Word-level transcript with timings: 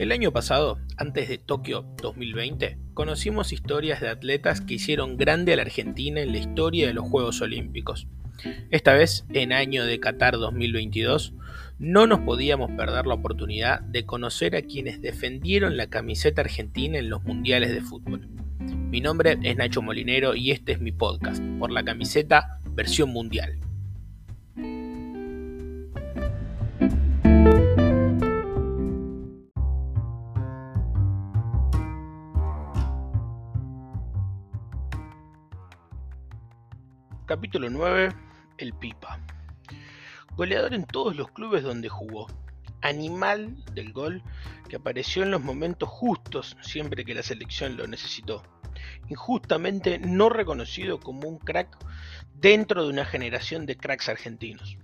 El 0.00 0.12
año 0.12 0.32
pasado, 0.32 0.78
antes 0.96 1.28
de 1.28 1.36
Tokio 1.36 1.84
2020, 2.00 2.78
conocimos 2.94 3.52
historias 3.52 4.00
de 4.00 4.08
atletas 4.08 4.62
que 4.62 4.72
hicieron 4.72 5.18
grande 5.18 5.52
a 5.52 5.56
la 5.56 5.62
Argentina 5.62 6.22
en 6.22 6.32
la 6.32 6.38
historia 6.38 6.86
de 6.86 6.94
los 6.94 7.06
Juegos 7.06 7.42
Olímpicos. 7.42 8.06
Esta 8.70 8.94
vez, 8.94 9.26
en 9.28 9.52
año 9.52 9.84
de 9.84 10.00
Qatar 10.00 10.38
2022, 10.38 11.34
no 11.78 12.06
nos 12.06 12.20
podíamos 12.20 12.70
perder 12.70 13.06
la 13.06 13.12
oportunidad 13.12 13.82
de 13.82 14.06
conocer 14.06 14.56
a 14.56 14.62
quienes 14.62 15.02
defendieron 15.02 15.76
la 15.76 15.90
camiseta 15.90 16.40
argentina 16.40 16.96
en 16.96 17.10
los 17.10 17.22
mundiales 17.22 17.70
de 17.70 17.82
fútbol. 17.82 18.26
Mi 18.88 19.02
nombre 19.02 19.38
es 19.42 19.56
Nacho 19.58 19.82
Molinero 19.82 20.34
y 20.34 20.50
este 20.50 20.72
es 20.72 20.80
mi 20.80 20.92
podcast, 20.92 21.42
por 21.58 21.70
la 21.70 21.84
camiseta 21.84 22.58
versión 22.70 23.10
mundial. 23.10 23.58
Capítulo 37.30 37.70
9. 37.70 38.08
El 38.58 38.74
Pipa. 38.74 39.20
Goleador 40.34 40.74
en 40.74 40.84
todos 40.84 41.14
los 41.14 41.30
clubes 41.30 41.62
donde 41.62 41.88
jugó. 41.88 42.26
Animal 42.82 43.64
del 43.72 43.92
gol 43.92 44.24
que 44.68 44.74
apareció 44.74 45.22
en 45.22 45.30
los 45.30 45.40
momentos 45.40 45.88
justos 45.88 46.56
siempre 46.60 47.04
que 47.04 47.14
la 47.14 47.22
selección 47.22 47.76
lo 47.76 47.86
necesitó. 47.86 48.42
Injustamente 49.08 50.00
no 50.00 50.28
reconocido 50.28 50.98
como 50.98 51.28
un 51.28 51.38
crack 51.38 51.68
dentro 52.34 52.82
de 52.82 52.90
una 52.90 53.04
generación 53.04 53.64
de 53.64 53.76
cracks 53.76 54.08
argentinos. 54.08 54.76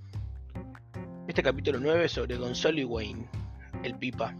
Este 1.26 1.42
capítulo 1.42 1.80
9 1.80 2.04
es 2.04 2.12
sobre 2.12 2.36
Gonzalo 2.36 2.78
Higuaín, 2.78 3.26
el 3.82 3.96
Pipa. 3.96 4.36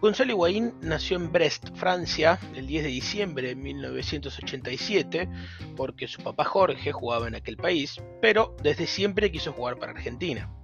Gonzalo 0.00 0.30
Higuaín 0.30 0.74
nació 0.80 1.16
en 1.16 1.32
Brest, 1.32 1.74
Francia, 1.74 2.38
el 2.54 2.68
10 2.68 2.84
de 2.84 2.88
diciembre 2.88 3.48
de 3.48 3.56
1987, 3.56 5.28
porque 5.76 6.06
su 6.06 6.22
papá 6.22 6.44
Jorge 6.44 6.92
jugaba 6.92 7.26
en 7.26 7.34
aquel 7.34 7.56
país, 7.56 8.00
pero 8.22 8.54
desde 8.62 8.86
siempre 8.86 9.32
quiso 9.32 9.52
jugar 9.52 9.76
para 9.76 9.90
Argentina. 9.90 10.54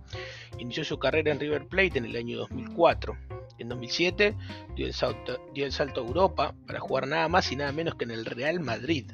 Inició 0.59 0.85
su 0.85 1.01
carrera 1.01 1.33
en 1.33 1.41
River 1.41 1.67
Plate 1.67 1.99
en 1.99 2.05
el 2.05 2.15
año 2.15 2.39
2004. 2.39 3.19
En 3.59 3.69
2007 3.71 4.37
dio 4.77 4.87
el, 4.87 4.95
salto, 4.95 5.45
dio 5.53 5.67
el 5.67 5.73
salto 5.73 6.01
a 6.03 6.07
Europa 6.07 6.55
para 6.65 6.79
jugar 6.79 7.09
nada 7.09 7.27
más 7.27 7.51
y 7.51 7.57
nada 7.57 7.73
menos 7.73 7.97
que 7.97 8.05
en 8.05 8.13
el 8.13 8.27
Real 8.27 8.61
Madrid. 8.61 9.11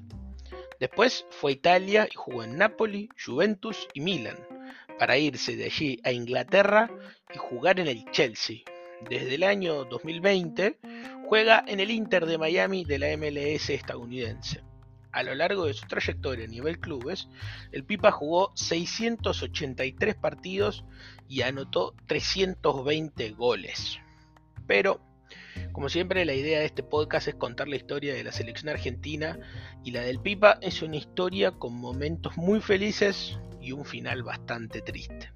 Después 0.78 1.24
fue 1.30 1.52
a 1.52 1.54
Italia 1.54 2.08
y 2.10 2.14
jugó 2.14 2.44
en 2.44 2.58
Napoli, 2.58 3.08
Juventus 3.22 3.88
y 3.94 4.00
Milan, 4.00 4.36
para 4.98 5.16
irse 5.16 5.56
de 5.56 5.64
allí 5.64 5.98
a 6.04 6.12
Inglaterra 6.12 6.90
y 7.34 7.38
jugar 7.38 7.80
en 7.80 7.88
el 7.88 8.04
Chelsea, 8.10 8.58
desde 9.08 9.34
el 9.34 9.44
año 9.44 9.84
2020 9.84 10.78
juega 11.28 11.64
en 11.66 11.80
el 11.80 11.90
Inter 11.90 12.26
de 12.26 12.38
Miami 12.38 12.84
de 12.84 12.98
la 12.98 13.16
MLS 13.16 13.70
estadounidense. 13.70 14.62
A 15.12 15.22
lo 15.24 15.34
largo 15.34 15.66
de 15.66 15.74
su 15.74 15.86
trayectoria 15.86 16.44
a 16.44 16.48
nivel 16.48 16.78
clubes, 16.78 17.28
el 17.72 17.84
Pipa 17.84 18.12
jugó 18.12 18.52
683 18.54 20.14
partidos 20.14 20.84
y 21.28 21.42
anotó 21.42 21.94
320 22.06 23.30
goles. 23.30 23.98
Pero, 24.68 25.00
como 25.72 25.88
siempre, 25.88 26.24
la 26.24 26.34
idea 26.34 26.60
de 26.60 26.66
este 26.66 26.84
podcast 26.84 27.26
es 27.26 27.34
contar 27.34 27.66
la 27.66 27.76
historia 27.76 28.14
de 28.14 28.22
la 28.22 28.30
selección 28.30 28.68
argentina 28.68 29.38
y 29.82 29.90
la 29.90 30.02
del 30.02 30.20
Pipa 30.20 30.58
es 30.60 30.80
una 30.80 30.96
historia 30.96 31.50
con 31.52 31.74
momentos 31.74 32.36
muy 32.36 32.60
felices 32.60 33.36
y 33.60 33.72
un 33.72 33.84
final 33.84 34.22
bastante 34.22 34.80
triste. 34.80 35.32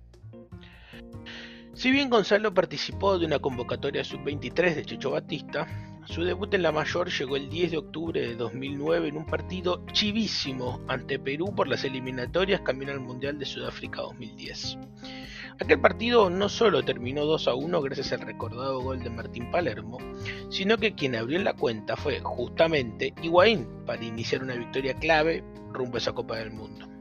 Si 1.75 1.91
bien 1.91 2.09
Gonzalo 2.09 2.55
participó 2.55 3.19
de 3.19 3.27
una 3.27 3.41
convocatoria 3.41 4.05
sub-23 4.05 4.77
de 4.77 4.85
Checho 4.85 5.11
Batista, 5.11 5.67
su 6.07 6.23
debut 6.23 6.55
en 6.55 6.63
la 6.63 6.71
mayor 6.71 7.11
llegó 7.11 7.37
el 7.37 7.51
10 7.51 7.73
de 7.73 7.77
octubre 7.79 8.21
de 8.21 8.37
2009 8.37 9.09
en 9.09 9.17
un 9.17 9.27
partido 9.27 9.85
chivísimo 9.93 10.81
ante 10.87 11.19
Perú 11.19 11.53
por 11.53 11.67
las 11.67 11.83
eliminatorias 11.83 12.61
camino 12.61 12.93
al 12.93 13.01
Mundial 13.01 13.41
de 13.41 13.45
Sudáfrica 13.45 14.03
2010. 14.03 14.79
Aquel 15.61 15.81
partido 15.81 16.31
no 16.31 16.49
solo 16.49 16.85
terminó 16.85 17.25
2 17.25 17.49
a 17.49 17.55
1 17.55 17.83
gracias 17.83 18.13
al 18.13 18.21
recordado 18.21 18.81
gol 18.81 19.03
de 19.03 19.11
Martín 19.11 19.51
Palermo, 19.51 19.99
sino 20.51 20.79
que 20.79 20.95
quien 20.95 21.17
abrió 21.17 21.41
la 21.41 21.55
cuenta 21.55 21.97
fue 21.97 22.21
justamente 22.21 23.15
Higuaín 23.21 23.67
para 23.85 24.05
iniciar 24.05 24.45
una 24.45 24.55
victoria 24.55 24.95
clave 24.95 25.43
rumbo 25.73 25.97
a 25.97 25.99
esa 25.99 26.13
Copa 26.13 26.37
del 26.37 26.53
Mundo. 26.53 26.94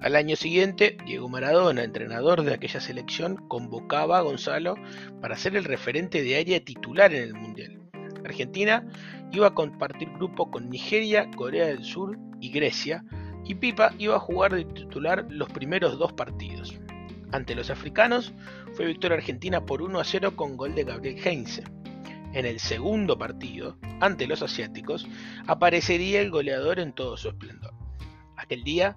Al 0.00 0.16
año 0.16 0.34
siguiente, 0.34 0.96
Diego 1.04 1.28
Maradona, 1.28 1.84
entrenador 1.84 2.42
de 2.42 2.54
aquella 2.54 2.80
selección, 2.80 3.36
convocaba 3.48 4.16
a 4.16 4.22
Gonzalo 4.22 4.76
para 5.20 5.36
ser 5.36 5.56
el 5.56 5.64
referente 5.64 6.22
de 6.22 6.38
área 6.38 6.64
titular 6.64 7.12
en 7.12 7.22
el 7.22 7.34
Mundial. 7.34 7.82
Argentina 8.24 8.88
iba 9.30 9.48
a 9.48 9.54
compartir 9.54 10.08
grupo 10.14 10.50
con 10.50 10.70
Nigeria, 10.70 11.30
Corea 11.36 11.66
del 11.66 11.84
Sur 11.84 12.18
y 12.40 12.50
Grecia, 12.50 13.04
y 13.44 13.56
Pipa 13.56 13.92
iba 13.98 14.16
a 14.16 14.20
jugar 14.20 14.54
de 14.54 14.64
titular 14.64 15.26
los 15.28 15.50
primeros 15.50 15.98
dos 15.98 16.14
partidos. 16.14 16.80
Ante 17.32 17.54
los 17.54 17.68
africanos 17.68 18.32
fue 18.72 18.86
victoria 18.86 19.18
argentina 19.18 19.66
por 19.66 19.82
1 19.82 20.00
a 20.00 20.04
0 20.04 20.34
con 20.34 20.56
gol 20.56 20.74
de 20.74 20.84
Gabriel 20.84 21.20
Heinze. 21.22 21.62
En 22.32 22.46
el 22.46 22.58
segundo 22.58 23.18
partido, 23.18 23.76
ante 24.00 24.26
los 24.26 24.40
asiáticos, 24.40 25.06
aparecería 25.46 26.22
el 26.22 26.30
goleador 26.30 26.80
en 26.80 26.94
todo 26.94 27.18
su 27.18 27.28
esplendor. 27.28 27.74
Aquel 28.36 28.64
día 28.64 28.96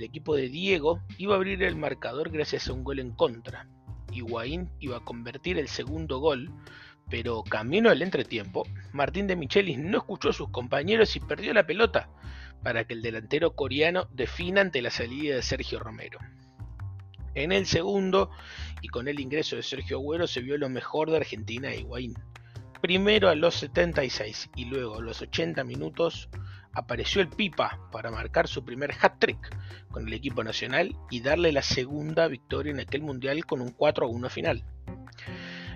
el 0.00 0.04
equipo 0.04 0.34
de 0.34 0.48
Diego 0.48 1.02
iba 1.18 1.34
a 1.34 1.36
abrir 1.36 1.62
el 1.62 1.76
marcador 1.76 2.30
gracias 2.30 2.68
a 2.68 2.72
un 2.72 2.84
gol 2.84 3.00
en 3.00 3.10
contra. 3.10 3.68
Higuaín 4.10 4.70
iba 4.80 4.96
a 4.96 5.04
convertir 5.04 5.58
el 5.58 5.68
segundo 5.68 6.20
gol, 6.20 6.50
pero 7.10 7.42
camino 7.42 7.90
al 7.90 8.00
entretiempo, 8.00 8.66
Martín 8.94 9.26
de 9.26 9.36
Michelis 9.36 9.78
no 9.78 9.98
escuchó 9.98 10.30
a 10.30 10.32
sus 10.32 10.48
compañeros 10.48 11.14
y 11.16 11.20
perdió 11.20 11.52
la 11.52 11.66
pelota 11.66 12.08
para 12.62 12.84
que 12.84 12.94
el 12.94 13.02
delantero 13.02 13.54
coreano 13.54 14.08
defina 14.10 14.62
ante 14.62 14.80
la 14.80 14.90
salida 14.90 15.36
de 15.36 15.42
Sergio 15.42 15.78
Romero. 15.78 16.18
En 17.34 17.52
el 17.52 17.66
segundo, 17.66 18.30
y 18.80 18.88
con 18.88 19.06
el 19.06 19.20
ingreso 19.20 19.56
de 19.56 19.62
Sergio 19.62 19.98
Agüero, 19.98 20.26
se 20.26 20.40
vio 20.40 20.56
lo 20.56 20.70
mejor 20.70 21.10
de 21.10 21.18
Argentina 21.18 21.70
e 21.70 21.80
Higuaín. 21.80 22.14
Primero 22.80 23.28
a 23.28 23.34
los 23.34 23.56
76 23.56 24.48
y 24.56 24.64
luego 24.64 24.96
a 24.96 25.02
los 25.02 25.20
80 25.20 25.62
minutos 25.64 26.30
apareció 26.72 27.20
el 27.20 27.28
Pipa 27.28 27.78
para 27.90 28.10
marcar 28.10 28.48
su 28.48 28.64
primer 28.64 28.92
hat-trick 29.00 29.56
con 29.90 30.06
el 30.06 30.14
equipo 30.14 30.44
nacional 30.44 30.96
y 31.10 31.20
darle 31.20 31.52
la 31.52 31.62
segunda 31.62 32.28
victoria 32.28 32.72
en 32.72 32.80
aquel 32.80 33.02
mundial 33.02 33.44
con 33.44 33.60
un 33.60 33.70
4 33.70 34.06
a 34.06 34.08
1 34.08 34.30
final. 34.30 34.64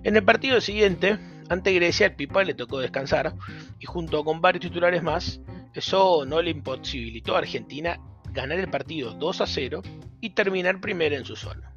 En 0.03 0.17
el 0.17 0.25
partido 0.25 0.61
siguiente, 0.61 1.19
ante 1.49 1.73
Grecia, 1.73 2.07
el 2.07 2.15
Pipa 2.15 2.45
le 2.45 2.55
tocó 2.55 2.79
descansar 2.79 3.35
y 3.79 3.87
junto 3.87 4.23
con 4.25 4.41
varios 4.41 4.63
titulares 4.63 5.03
más, 5.03 5.41
eso 5.75 6.25
no 6.27 6.41
le 6.43 6.51
imposibilitó 6.51 7.35
a 7.35 7.39
Argentina 7.39 7.99
ganar 8.31 8.59
el 8.59 8.69
partido 8.69 9.15
2 9.15 9.41
a 9.41 9.47
0 9.47 9.83
y 10.21 10.31
terminar 10.31 10.81
primero 10.81 11.17
en 11.17 11.25
su 11.25 11.37
zona. 11.37 11.75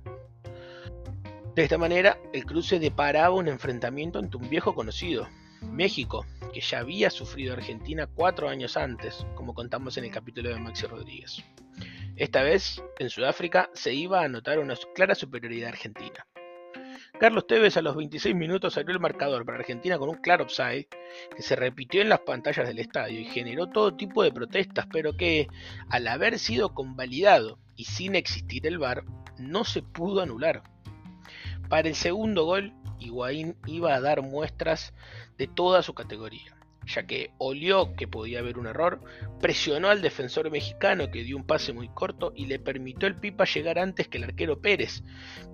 De 1.55 1.63
esta 1.63 1.77
manera, 1.77 2.19
el 2.33 2.45
cruce 2.45 2.79
deparaba 2.79 3.33
un 3.33 3.47
enfrentamiento 3.47 4.19
ante 4.19 4.37
un 4.37 4.49
viejo 4.49 4.75
conocido, 4.75 5.27
México, 5.71 6.25
que 6.53 6.61
ya 6.61 6.79
había 6.79 7.09
sufrido 7.09 7.53
Argentina 7.53 8.07
cuatro 8.07 8.49
años 8.49 8.77
antes, 8.77 9.25
como 9.35 9.53
contamos 9.53 9.97
en 9.97 10.05
el 10.05 10.11
capítulo 10.11 10.49
de 10.49 10.59
Maxi 10.59 10.85
Rodríguez. 10.85 11.43
Esta 12.15 12.41
vez, 12.41 12.81
en 12.99 13.09
Sudáfrica, 13.09 13.69
se 13.73 13.93
iba 13.93 14.21
a 14.21 14.27
notar 14.27 14.59
una 14.59 14.75
clara 14.95 15.13
superioridad 15.13 15.69
argentina. 15.69 16.25
Carlos 17.19 17.47
Tevez 17.47 17.77
a 17.77 17.81
los 17.81 17.95
26 17.95 18.35
minutos 18.35 18.77
abrió 18.77 18.93
el 18.95 19.01
marcador 19.01 19.43
para 19.43 19.57
Argentina 19.57 19.97
con 19.97 20.09
un 20.09 20.17
claro 20.17 20.43
upside 20.43 20.87
que 21.35 21.41
se 21.41 21.55
repitió 21.55 22.01
en 22.01 22.09
las 22.09 22.19
pantallas 22.19 22.67
del 22.67 22.79
estadio 22.79 23.19
y 23.19 23.25
generó 23.25 23.67
todo 23.67 23.95
tipo 23.95 24.21
de 24.23 24.31
protestas, 24.31 24.85
pero 24.91 25.17
que, 25.17 25.47
al 25.89 26.07
haber 26.07 26.37
sido 26.37 26.73
convalidado 26.73 27.57
y 27.75 27.85
sin 27.85 28.15
existir 28.15 28.67
el 28.67 28.77
VAR, 28.77 29.03
no 29.39 29.63
se 29.63 29.81
pudo 29.81 30.21
anular. 30.21 30.61
Para 31.69 31.87
el 31.87 31.95
segundo 31.95 32.45
gol, 32.45 32.73
Higuaín 32.99 33.55
iba 33.65 33.93
a 33.93 34.01
dar 34.01 34.21
muestras 34.21 34.93
de 35.37 35.47
toda 35.47 35.81
su 35.83 35.93
categoría, 35.93 36.57
ya 36.85 37.05
que 37.05 37.31
olió 37.37 37.95
que 37.95 38.07
podía 38.07 38.39
haber 38.39 38.57
un 38.57 38.67
error, 38.67 39.01
presionó 39.41 39.89
al 39.89 40.01
defensor 40.01 40.49
mexicano 40.49 41.11
que 41.11 41.23
dio 41.23 41.37
un 41.37 41.45
pase 41.45 41.73
muy 41.73 41.89
corto 41.89 42.31
y 42.35 42.45
le 42.45 42.59
permitió 42.59 43.07
al 43.07 43.19
Pipa 43.19 43.45
llegar 43.45 43.79
antes 43.79 44.07
que 44.07 44.17
el 44.17 44.25
arquero 44.25 44.61
Pérez, 44.61 45.03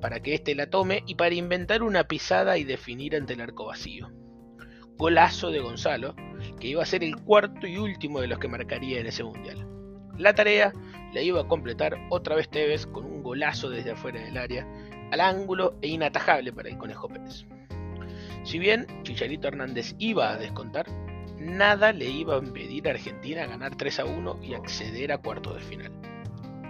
para 0.02 0.22
que 0.22 0.34
éste 0.34 0.56
la 0.56 0.70
tome 0.70 1.04
y 1.08 1.16
para 1.16 1.36
inventar 1.36 1.84
una 1.84 2.06
pisada 2.06 2.58
y 2.58 2.64
definir 2.64 3.16
ante 3.16 3.34
el 3.34 3.42
arco 3.42 3.66
vacío. 3.66 4.12
Golazo 4.98 5.50
de 5.50 5.60
Gonzalo, 5.60 6.16
que 6.60 6.68
iba 6.68 6.84
a 6.84 6.86
ser 6.86 7.04
el 7.04 7.16
cuarto 7.16 7.68
y 7.68 7.78
último 7.78 8.22
de 8.22 8.28
los 8.28 8.40
que 8.40 8.48
marcaría 8.48 9.00
en 9.00 9.08
ese 9.08 9.24
mundial. 9.24 9.68
La 10.18 10.36
tarea 10.36 10.72
la 11.14 11.22
iba 11.22 11.42
a 11.42 11.48
completar 11.48 11.98
otra 12.10 12.36
vez 12.36 12.50
Tevez 12.50 12.86
con 12.86 13.06
un 13.06 13.24
golazo 13.24 13.70
desde 13.70 13.92
afuera 13.92 14.22
del 14.22 14.38
área, 14.38 14.68
al 15.12 15.22
ángulo 15.22 15.76
e 15.82 15.88
inatajable 15.88 16.52
para 16.54 16.70
el 16.70 16.78
Conejo 16.78 17.08
Pérez. 17.08 17.46
Si 18.44 18.60
bien 18.60 18.88
Chicharito 19.04 19.48
Hernández 19.48 19.96
iba 20.00 20.32
a 20.32 20.38
descontar, 20.38 20.86
nada 21.40 21.92
le 21.94 22.10
iba 22.10 22.36
a 22.36 22.40
impedir 22.40 22.88
a 22.88 22.92
Argentina 22.92 23.46
ganar 23.46 23.76
3 23.76 24.00
a 24.00 24.06
1 24.06 24.40
y 24.42 24.54
acceder 24.54 25.12
a 25.12 25.18
cuarto 25.18 25.54
de 25.54 25.62
final. 25.62 25.92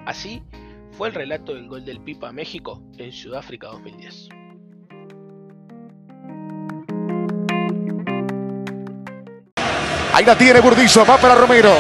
Así 0.06 0.44
fue 0.92 1.08
el 1.08 1.16
relato 1.16 1.54
del 1.54 1.68
gol 1.68 1.86
del 1.86 2.02
Pipa 2.02 2.30
a 2.30 2.32
México 2.34 2.82
en 2.98 3.12
Sudáfrica 3.12 3.68
2010. 3.68 4.30
Ahí 10.14 10.26
la 10.26 10.38
tiene 10.38 10.60
Burdizo, 10.60 11.04
va 11.06 11.18
para 11.18 11.34
Romero. 11.34 11.74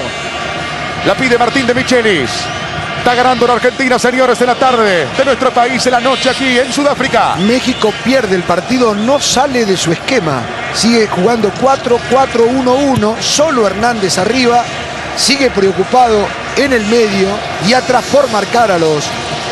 La 1.05 1.13
pide 1.13 1.37
Martín 1.37 1.67
de 1.67 1.75
Michelis. 1.75 2.62
Está 3.03 3.15
ganando 3.15 3.45
la 3.45 3.55
Argentina, 3.55 3.99
señores, 3.99 4.39
en 4.39 4.47
la 4.47 4.55
tarde 4.55 5.05
de 5.17 5.25
nuestro 5.25 5.51
país, 5.51 5.85
en 5.85 5.91
la 5.91 5.99
noche 5.99 6.29
aquí 6.29 6.57
en 6.57 6.71
Sudáfrica. 6.71 7.35
México 7.35 7.93
pierde 8.01 8.33
el 8.33 8.43
partido, 8.43 8.95
no 8.95 9.19
sale 9.19 9.65
de 9.65 9.75
su 9.75 9.91
esquema. 9.91 10.41
Sigue 10.73 11.05
jugando 11.07 11.51
4-4-1-1, 11.61 13.19
solo 13.19 13.67
Hernández 13.67 14.17
arriba. 14.19 14.63
Sigue 15.17 15.51
preocupado 15.51 16.25
en 16.55 16.71
el 16.71 16.85
medio 16.85 17.27
y 17.67 17.73
atrás 17.73 18.05
por 18.09 18.31
marcar 18.31 18.71
a 18.71 18.79
los 18.79 19.03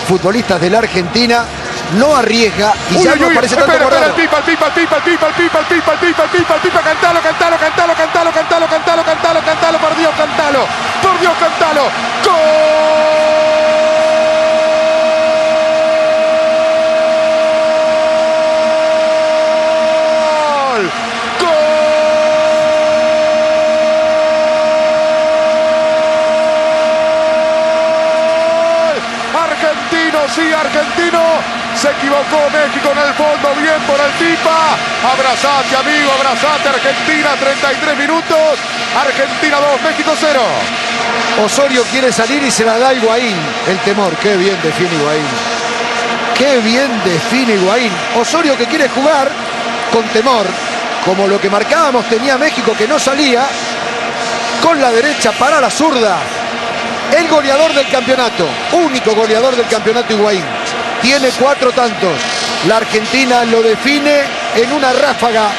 futbolistas 0.08 0.62
de 0.62 0.70
la 0.70 0.78
Argentina 0.78 1.44
no 1.98 2.16
arriesga 2.16 2.74
y 2.90 2.96
uy, 2.96 3.04
ya 3.04 3.16
no 3.16 3.28
uy, 3.28 3.36
parece 3.36 3.56
espera, 3.56 3.80
tanto 3.80 3.96
espera, 3.96 4.06
el 4.06 4.14
pipa, 4.14 4.38
el 4.38 4.44
pipa, 4.44 4.68
el 4.68 4.72
pipa, 4.72 4.96
el 4.96 5.04
pipa, 5.04 5.28
el 5.28 5.34
pipa, 5.34 5.60
el 5.60 5.66
pipa, 5.66 5.92
el 5.92 6.00
pipa, 6.00 6.00
el 6.00 6.00
pipa, 6.00 6.24
el 6.24 6.30
pipa, 6.30 6.56
pipa, 6.56 6.80
cantalo, 6.80 7.22
cantalo, 7.22 7.58
cantalo, 7.58 7.96
cantalo, 7.98 8.32
cantalo, 8.32 9.04
cantalo, 9.04 9.42
cantalo, 9.44 9.78
por 9.78 9.98
Dios, 9.98 10.14
cantalo, 10.16 10.66
por 11.02 11.20
Dios, 11.20 11.34
cantalo. 11.38 11.92
¡Gol! 20.72 20.92
¡Gol! 21.40 21.52
Argentino, 29.44 30.20
sí, 30.34 30.54
argentino. 30.54 31.22
Se 31.76 31.81
equivocó 31.92 32.50
México 32.52 32.92
en 32.92 32.98
el 32.98 33.14
fondo, 33.14 33.56
bien 33.62 33.80
por 33.88 34.00
el 34.00 34.12
Pipa. 34.20 34.76
Abrazate, 35.04 35.76
amigo, 35.76 36.12
abrazate, 36.18 36.70
Argentina, 36.70 37.36
33 37.40 37.98
minutos. 37.98 38.60
Argentina 38.96 39.58
2, 39.58 39.82
México 39.82 40.12
0. 40.20 40.42
Osorio 41.44 41.84
quiere 41.92 42.12
salir 42.12 42.44
y 42.44 42.52
se 42.52 42.66
la 42.66 42.78
da 42.78 42.94
Higuaín. 42.94 43.36
El 43.68 43.78
temor, 43.80 44.16
qué 44.18 44.36
bien 44.38 44.58
define 44.62 44.96
Higuaín. 44.96 45.26
Qué 46.36 46.58
bien 46.60 46.90
define 47.04 47.54
Higuaín. 47.54 47.92
Osorio 48.20 48.58
que 48.58 48.66
quiere 48.66 48.90
jugar 48.90 49.30
con 49.92 50.04
temor, 50.10 50.46
como 51.06 51.28
lo 51.28 51.40
que 51.40 51.50
marcábamos 51.50 52.06
tenía 52.10 52.38
México 52.38 52.74
que 52.78 52.88
no 52.88 53.00
salía, 53.00 53.44
con 54.62 54.80
la 54.82 54.92
derecha 54.92 55.32
para 55.34 55.60
la 55.60 55.70
zurda. 55.70 56.18
El 57.16 57.28
goleador 57.28 57.74
del 57.74 57.90
campeonato, 57.90 58.48
único 58.72 59.14
goleador 59.14 59.56
del 59.56 59.68
campeonato 59.68 60.14
Higuaín. 60.14 60.61
Tiene 61.02 61.30
cuatro 61.40 61.72
tantos. 61.72 62.14
La 62.68 62.78
Argentina 62.78 63.44
lo 63.46 63.62
define 63.62 64.22
en 64.56 64.72
una 64.72 64.94
ráfaga 64.94 65.52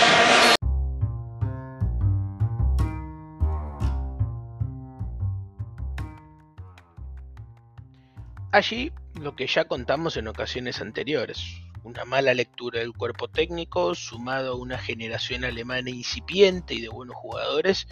Allí 8.52 8.92
lo 9.18 9.34
que 9.34 9.46
ya 9.46 9.64
contamos 9.64 10.18
en 10.18 10.28
ocasiones 10.28 10.82
anteriores, 10.82 11.42
una 11.84 12.04
mala 12.04 12.34
lectura 12.34 12.80
del 12.80 12.92
cuerpo 12.92 13.26
técnico 13.26 13.94
sumado 13.94 14.52
a 14.52 14.56
una 14.56 14.76
generación 14.76 15.46
alemana 15.46 15.88
incipiente 15.88 16.74
y 16.74 16.82
de 16.82 16.90
buenos 16.90 17.16
jugadores 17.16 17.86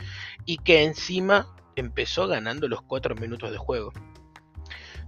y 0.45 0.59
que 0.59 0.83
encima 0.83 1.47
empezó 1.77 2.27
ganando 2.27 2.69
los 2.69 2.83
4 2.83 3.15
minutos 3.15 3.51
de 3.51 3.57
juego. 3.57 3.91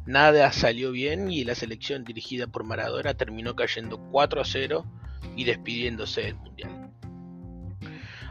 Nada 0.06 0.50
salió 0.50 0.90
bien 0.90 1.31
y 1.31 1.44
la 1.44 1.54
selección 1.54 2.04
dirigida 2.04 2.49
por 2.49 2.64
Maradona 2.64 3.14
terminó 3.14 3.54
cayendo 3.54 3.99
4 4.10 4.40
a 4.40 4.44
0 4.44 4.84
y 5.37 5.44
despidiéndose 5.44 6.22
del 6.22 6.34
Mundial. 6.34 6.90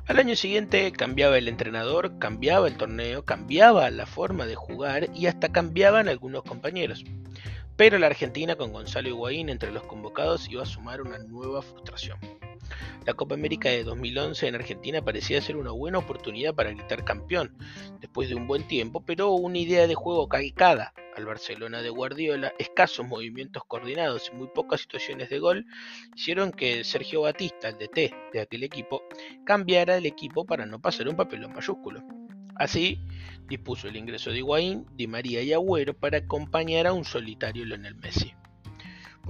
Al 0.08 0.20
año 0.20 0.36
siguiente 0.36 0.92
cambiaba 0.92 1.38
el 1.38 1.48
entrenador, 1.48 2.20
cambiaba 2.20 2.68
el 2.68 2.76
torneo, 2.76 3.24
cambiaba 3.24 3.90
la 3.90 4.06
forma 4.06 4.46
de 4.46 4.56
jugar 4.56 5.10
y 5.16 5.28
hasta 5.28 5.54
cambiaban 5.54 6.10
algunos 6.10 6.44
compañeros. 6.44 7.06
Pero 7.78 7.98
la 7.98 8.08
Argentina 8.08 8.58
con 8.58 8.74
Gonzalo 8.74 9.08
Higuaín 9.08 9.48
entre 9.48 9.72
los 9.72 9.84
convocados 9.84 10.50
iba 10.50 10.64
a 10.64 10.66
sumar 10.66 11.02
una 11.02 11.20
nueva 11.20 11.62
frustración. 11.62 12.20
La 13.06 13.14
Copa 13.14 13.36
América 13.36 13.70
de 13.70 13.84
2011 13.84 14.48
en 14.48 14.56
Argentina 14.56 15.02
parecía 15.02 15.42
ser 15.42 15.58
una 15.58 15.72
buena 15.72 15.98
oportunidad 15.98 16.54
para 16.54 16.72
gritar 16.72 17.04
campeón, 17.04 17.56
después 18.00 18.30
de 18.30 18.36
un 18.36 18.48
buen 18.48 18.68
tiempo, 18.68 19.04
pero 19.06 19.32
una 19.32 19.58
idea 19.58 19.88
de 19.88 19.96
juego 19.96 20.28
calcada 20.28 20.94
al 21.16 21.26
Barcelona 21.26 21.82
de 21.82 21.90
Guardiola, 21.90 22.54
escasos 22.58 23.08
movimientos 23.08 23.64
coordinados 23.66 24.30
y 24.32 24.36
muy 24.36 24.48
pocas 24.48 24.82
situaciones 24.82 25.30
de 25.30 25.40
gol 25.40 25.66
hicieron 26.16 26.52
que 26.52 26.84
Sergio 26.84 27.22
Batista, 27.22 27.70
el 27.70 27.78
DT 27.78 28.14
de 28.34 28.42
aquel 28.42 28.64
equipo, 28.64 29.04
cambiara 29.46 29.98
el 29.98 30.06
equipo 30.06 30.46
para 30.46 30.66
no 30.66 30.80
pasar 30.82 31.10
un 31.10 31.16
papelón 31.16 31.54
mayúsculo. 31.54 32.04
Así, 32.56 33.00
dispuso 33.48 33.88
el 33.88 33.98
ingreso 33.98 34.30
de 34.30 34.38
Higuaín, 34.38 34.86
Di 34.96 35.08
María 35.08 35.42
y 35.42 35.54
Agüero 35.54 35.94
para 35.94 36.20
acompañar 36.20 36.88
a 36.88 36.94
un 36.94 37.06
solitario 37.06 37.66
Lionel 37.66 37.96
Messi. 37.96 38.34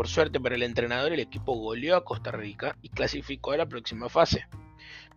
Por 0.01 0.07
suerte 0.07 0.39
para 0.39 0.55
el 0.55 0.63
entrenador, 0.63 1.13
el 1.13 1.19
equipo 1.19 1.53
goleó 1.53 1.95
a 1.95 2.03
Costa 2.03 2.31
Rica 2.31 2.75
y 2.81 2.89
clasificó 2.89 3.51
a 3.51 3.57
la 3.57 3.67
próxima 3.67 4.09
fase, 4.09 4.47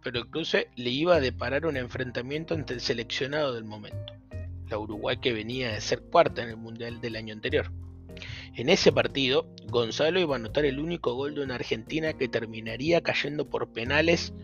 pero 0.02 0.18
el 0.18 0.26
cruce 0.26 0.68
le 0.76 0.90
iba 0.90 1.16
a 1.16 1.20
deparar 1.20 1.64
un 1.64 1.78
enfrentamiento 1.78 2.52
ante 2.52 2.74
el 2.74 2.82
seleccionado 2.82 3.54
del 3.54 3.64
momento, 3.64 4.12
la 4.68 4.78
Uruguay 4.78 5.16
que 5.16 5.32
venía 5.32 5.72
de 5.72 5.80
ser 5.80 6.02
cuarta 6.02 6.42
en 6.42 6.50
el 6.50 6.58
Mundial 6.58 7.00
del 7.00 7.16
año 7.16 7.32
anterior. 7.32 7.72
En 8.56 8.68
ese 8.68 8.92
partido, 8.92 9.48
Gonzalo 9.68 10.20
iba 10.20 10.34
a 10.34 10.38
anotar 10.38 10.66
el 10.66 10.78
único 10.78 11.14
gol 11.14 11.34
de 11.34 11.44
una 11.44 11.54
Argentina 11.54 12.12
que 12.12 12.28
terminaría 12.28 13.00
cayendo 13.00 13.48
por 13.48 13.72
penales 13.72 14.34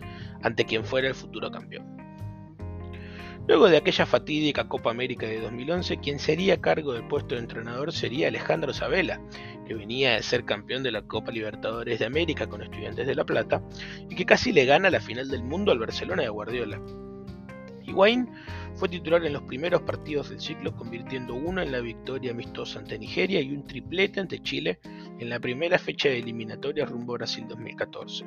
ante 0.41 0.65
quien 0.65 0.87
fuera 0.87 1.09
el 1.09 1.15
futuro 1.15 1.51
campeón. 1.51 2.00
Luego 3.50 3.69
de 3.69 3.79
aquella 3.79 4.06
fatídica 4.06 4.69
Copa 4.69 4.93
América 4.93 5.26
de 5.26 5.41
2011, 5.41 5.97
quien 5.97 6.20
sería 6.20 6.55
a 6.55 6.61
cargo 6.61 6.93
del 6.93 7.08
puesto 7.08 7.35
de 7.35 7.41
entrenador 7.41 7.93
sería 7.93 8.29
Alejandro 8.29 8.73
Sabela, 8.73 9.20
que 9.67 9.75
venía 9.75 10.12
de 10.12 10.23
ser 10.23 10.44
campeón 10.44 10.85
de 10.85 10.93
la 10.93 11.02
Copa 11.02 11.32
Libertadores 11.32 11.99
de 11.99 12.06
América 12.06 12.47
con 12.49 12.62
Estudiantes 12.62 13.08
de 13.08 13.14
La 13.17 13.25
Plata 13.25 13.61
y 14.08 14.14
que 14.14 14.25
casi 14.25 14.52
le 14.52 14.67
gana 14.67 14.88
la 14.88 15.00
final 15.00 15.29
del 15.29 15.43
mundo 15.43 15.73
al 15.73 15.81
Barcelona 15.81 16.23
de 16.23 16.29
Guardiola. 16.29 16.81
Higuaín 17.82 18.29
fue 18.76 18.88
titular 18.88 19.26
en 19.26 19.32
los 19.32 19.43
primeros 19.43 19.82
partidos 19.82 20.31
del 20.31 20.41
ciclo, 20.41 20.76
convirtiendo 20.76 21.35
uno 21.35 21.61
en 21.61 21.73
la 21.73 21.81
victoria 21.81 22.31
amistosa 22.31 22.79
ante 22.79 23.00
Nigeria 23.00 23.41
y 23.41 23.50
un 23.50 23.67
triplete 23.67 24.20
ante 24.20 24.41
Chile 24.44 24.79
en 25.19 25.29
la 25.29 25.41
primera 25.41 25.76
fecha 25.76 26.08
de 26.08 26.20
eliminatoria 26.20 26.86
rumbo 26.86 27.15
a 27.15 27.19
Brasil 27.19 27.46
2014. 27.48 28.25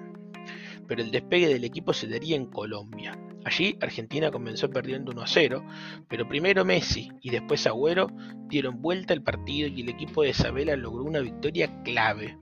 Pero 0.85 1.01
el 1.01 1.11
despegue 1.11 1.47
del 1.47 1.63
equipo 1.63 1.93
se 1.93 2.09
daría 2.09 2.35
en 2.35 2.47
Colombia. 2.47 3.17
Allí 3.45 3.77
Argentina 3.81 4.31
comenzó 4.31 4.69
perdiendo 4.69 5.11
1 5.11 5.21
a 5.21 5.27
0, 5.27 5.65
pero 6.07 6.27
primero 6.27 6.63
Messi 6.63 7.11
y 7.21 7.29
después 7.29 7.67
Agüero 7.67 8.07
dieron 8.47 8.81
vuelta 8.81 9.13
al 9.13 9.21
partido 9.21 9.67
y 9.67 9.81
el 9.81 9.89
equipo 9.89 10.23
de 10.23 10.33
Sabela 10.33 10.75
logró 10.75 11.03
una 11.03 11.19
victoria 11.19 11.83
clave. 11.83 12.37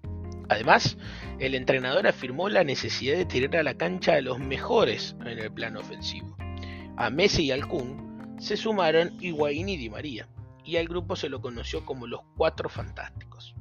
Además, 0.50 0.98
el 1.40 1.56
entrenador 1.56 2.08
afirmó 2.08 2.50
la 2.50 2.64
necesidad 2.64 3.18
de 3.18 3.26
tirar 3.26 3.56
a 3.58 3.64
la 3.64 3.76
cancha 3.76 4.16
a 4.16 4.22
los 4.22 4.38
mejores 4.38 5.16
en 5.22 5.40
el 5.40 5.52
plano 5.52 5.80
ofensivo. 5.80 6.36
A 6.98 7.10
Messi 7.10 7.46
y 7.46 7.52
al 7.52 7.64
se 8.38 8.58
sumaron 8.58 9.12
Higuaín 9.22 9.70
y 9.70 9.78
Di 9.78 9.90
María, 9.90 10.28
y 10.64 10.78
al 10.78 10.88
grupo 10.88 11.16
se 11.16 11.30
lo 11.30 11.42
conoció 11.42 11.86
como 11.86 12.06
los 12.06 12.22
Cuatro 12.36 12.70
Fantásticos. 12.70 13.56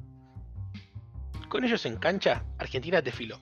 Con 1.47 1.63
ellos 1.63 1.85
en 1.85 1.97
cancha, 1.97 2.45
Argentina 2.57 3.01
desfiló, 3.01 3.39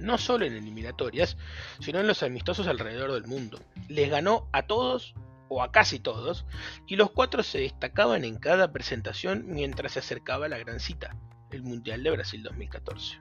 no 0.00 0.18
solo 0.18 0.44
en 0.44 0.54
eliminatorias, 0.54 1.36
sino 1.80 2.00
en 2.00 2.06
los 2.06 2.22
amistosos 2.22 2.66
alrededor 2.66 3.12
del 3.12 3.26
mundo. 3.26 3.60
Les 3.88 4.10
ganó 4.10 4.48
a 4.52 4.62
todos 4.62 5.14
o 5.48 5.62
a 5.62 5.72
casi 5.72 5.98
todos, 5.98 6.44
y 6.86 6.96
los 6.96 7.10
cuatro 7.10 7.42
se 7.42 7.58
destacaban 7.58 8.24
en 8.24 8.36
cada 8.36 8.72
presentación 8.72 9.44
mientras 9.46 9.92
se 9.92 10.00
acercaba 10.00 10.48
la 10.48 10.58
gran 10.58 10.78
cita, 10.78 11.16
el 11.50 11.62
Mundial 11.62 12.02
de 12.02 12.10
Brasil 12.10 12.42
2014. 12.42 13.20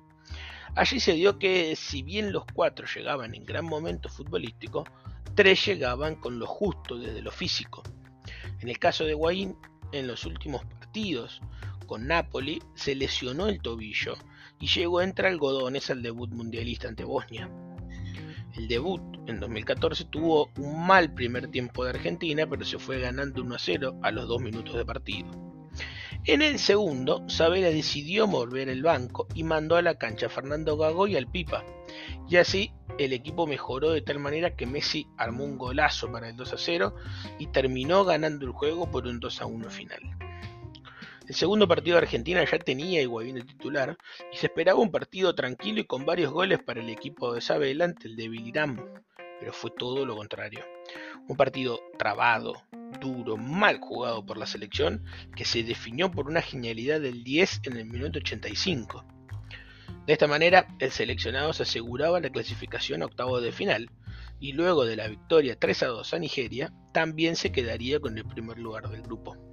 Allí 0.76 1.00
se 1.00 1.14
dio 1.14 1.40
que, 1.40 1.76
si 1.76 2.04
bien 2.04 2.32
los 2.32 2.44
cuatro 2.54 2.86
llegaban 2.86 3.34
en 3.34 3.46
gran 3.46 3.66
momento 3.66 4.10
futbolístico, 4.10 4.84
tres 5.36 5.66
llegaban 5.66 6.16
con 6.16 6.38
lo 6.40 6.46
justo 6.46 6.98
desde 6.98 7.22
lo 7.22 7.32
físico. 7.32 7.84
En 8.60 8.70
el 8.70 8.78
caso 8.78 9.06
de 9.06 9.14
Guaín, 9.14 9.58
en 9.92 10.08
los 10.08 10.26
últimos 10.26 10.64
partidos 10.66 11.42
con 11.86 12.08
Napoli, 12.08 12.62
se 12.76 12.96
lesionó 12.96 13.48
el 13.48 13.62
tobillo 13.62 14.18
y 14.60 14.68
llegó 14.68 15.02
entre 15.02 15.28
algodones 15.28 15.90
al 15.90 16.02
debut 16.02 16.32
mundialista 16.32 16.88
ante 16.88 17.04
Bosnia. 17.04 17.50
El 18.56 18.68
debut 18.68 19.02
en 19.28 19.40
2014 19.40 20.06
tuvo 20.06 20.50
un 20.58 20.86
mal 20.88 21.14
primer 21.14 21.50
tiempo 21.50 21.84
de 21.84 21.92
Argentina, 21.92 22.48
pero 22.50 22.66
se 22.66 22.80
fue 22.80 23.00
ganando 23.00 23.44
1 23.44 23.56
a 23.56 23.60
0 23.60 24.00
a 24.02 24.12
los 24.12 24.28
2 24.28 24.42
minutos 24.42 24.76
de 24.76 24.86
partido. 24.86 25.30
En 26.26 26.42
el 26.42 26.58
segundo, 26.60 27.24
Sabela 27.30 27.70
decidió 27.70 28.28
mover 28.28 28.68
el 28.70 28.82
banco 28.82 29.28
y 29.34 29.44
mandó 29.44 29.76
a 29.76 29.82
la 29.82 29.96
cancha 29.96 30.26
a 30.26 30.30
Fernando 30.30 30.76
Gago 30.76 31.08
y 31.08 31.16
al 31.16 31.30
Pipa. 31.30 31.64
Y 32.28 32.38
así 32.38 32.74
el 32.98 33.14
equipo 33.14 33.48
mejoró 33.48 33.92
de 33.92 34.02
tal 34.02 34.20
manera 34.20 34.56
que 34.56 34.66
Messi 34.66 35.08
armó 35.18 35.46
un 35.46 35.58
golazo 35.58 36.12
para 36.12 36.30
el 36.30 36.36
2 36.36 36.54
a 36.54 36.58
0 36.58 36.96
y 37.40 37.48
terminó 37.48 38.04
ganando 38.06 38.46
el 38.46 38.52
juego 38.52 38.90
por 38.90 39.08
un 39.08 39.20
2 39.20 39.42
a 39.42 39.46
1 39.46 39.70
final. 39.70 40.00
El 41.28 41.36
segundo 41.36 41.68
partido 41.68 41.98
de 41.98 42.04
Argentina 42.04 42.42
ya 42.50 42.58
tenía 42.58 43.02
Higuaín 43.02 43.36
de 43.36 43.42
titular 43.42 43.98
y 44.32 44.38
se 44.38 44.46
esperaba 44.46 44.80
un 44.80 44.92
partido 44.92 45.36
tranquilo 45.36 45.82
y 45.82 45.84
con 45.84 46.06
varios 46.06 46.32
goles 46.32 46.64
para 46.64 46.80
el 46.80 46.90
equipo 46.90 47.34
de 47.34 47.42
Sabela 47.42 47.84
ante 47.84 48.08
el 48.08 48.16
de 48.16 48.30
Bilirán. 48.30 49.04
pero 49.38 49.52
fue 49.52 49.70
todo 49.72 50.06
lo 50.06 50.16
contrario. 50.16 50.64
Un 51.28 51.36
partido 51.36 51.82
trabado, 52.00 52.64
duro, 53.02 53.36
mal 53.36 53.80
jugado 53.82 54.26
por 54.26 54.38
la 54.38 54.48
selección, 54.48 55.04
que 55.36 55.44
se 55.44 55.64
definió 55.64 56.10
por 56.10 56.28
una 56.28 56.42
genialidad 56.42 57.02
del 57.02 57.26
10 57.26 57.60
en 57.64 57.78
el 57.78 57.86
minuto 57.86 58.20
85. 58.20 59.06
De 60.06 60.14
esta 60.14 60.28
manera, 60.28 60.70
el 60.80 60.92
seleccionado 60.92 61.52
se 61.52 61.64
aseguraba 61.64 62.22
la 62.22 62.30
clasificación 62.30 63.02
a 63.02 63.06
octavo 63.06 63.42
de 63.42 63.52
final, 63.52 63.92
y 64.40 64.54
luego 64.54 64.86
de 64.86 64.96
la 64.96 65.10
victoria 65.10 65.58
3 65.60 65.84
a 65.84 65.88
2 65.88 66.14
a 66.14 66.20
Nigeria, 66.20 66.74
también 66.94 67.36
se 67.36 67.52
quedaría 67.52 68.00
con 68.00 68.18
el 68.18 68.26
primer 68.26 68.58
lugar 68.58 68.90
del 68.90 69.02
grupo. 69.02 69.47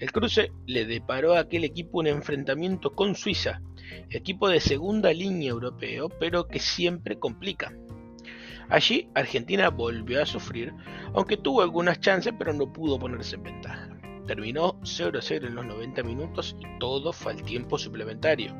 El 0.00 0.12
cruce 0.12 0.52
le 0.66 0.84
deparó 0.84 1.34
a 1.34 1.40
aquel 1.40 1.64
equipo 1.64 1.98
un 1.98 2.06
enfrentamiento 2.06 2.94
con 2.94 3.16
Suiza, 3.16 3.60
equipo 4.10 4.48
de 4.48 4.60
segunda 4.60 5.12
línea 5.12 5.50
europeo, 5.50 6.08
pero 6.08 6.46
que 6.46 6.60
siempre 6.60 7.18
complica. 7.18 7.72
Allí 8.68 9.08
Argentina 9.14 9.70
volvió 9.70 10.22
a 10.22 10.26
sufrir, 10.26 10.72
aunque 11.14 11.36
tuvo 11.36 11.62
algunas 11.62 12.00
chances, 12.00 12.32
pero 12.38 12.52
no 12.52 12.72
pudo 12.72 12.98
ponerse 12.98 13.36
en 13.36 13.42
ventaja. 13.42 13.88
Terminó 14.26 14.78
0 14.84 15.18
a 15.18 15.22
0 15.22 15.48
en 15.48 15.54
los 15.54 15.66
90 15.66 16.02
minutos 16.02 16.54
y 16.60 16.78
todo 16.78 17.12
fue 17.12 17.32
al 17.32 17.42
tiempo 17.42 17.78
suplementario. 17.78 18.54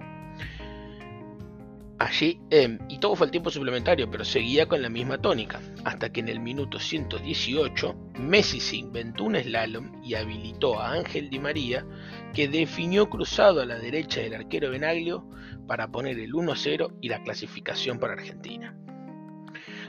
Allí, 1.98 2.40
em, 2.50 2.78
y 2.88 2.98
todo 2.98 3.16
fue 3.16 3.26
el 3.26 3.32
tiempo 3.32 3.50
suplementario, 3.50 4.08
pero 4.08 4.24
seguía 4.24 4.66
con 4.66 4.80
la 4.82 4.88
misma 4.88 5.18
tónica, 5.18 5.60
hasta 5.84 6.12
que 6.12 6.20
en 6.20 6.28
el 6.28 6.38
minuto 6.38 6.78
118 6.78 7.96
Messi 8.20 8.60
se 8.60 8.76
inventó 8.76 9.24
un 9.24 9.34
slalom 9.34 10.00
y 10.04 10.14
habilitó 10.14 10.78
a 10.78 10.92
Ángel 10.92 11.28
Di 11.28 11.40
María, 11.40 11.84
que 12.32 12.46
definió 12.46 13.10
cruzado 13.10 13.60
a 13.60 13.66
la 13.66 13.80
derecha 13.80 14.20
del 14.20 14.34
arquero 14.34 14.70
Benaglio 14.70 15.28
para 15.66 15.88
poner 15.88 16.20
el 16.20 16.34
1-0 16.34 16.98
y 17.00 17.08
la 17.08 17.20
clasificación 17.24 17.98
para 17.98 18.12
Argentina. 18.12 18.76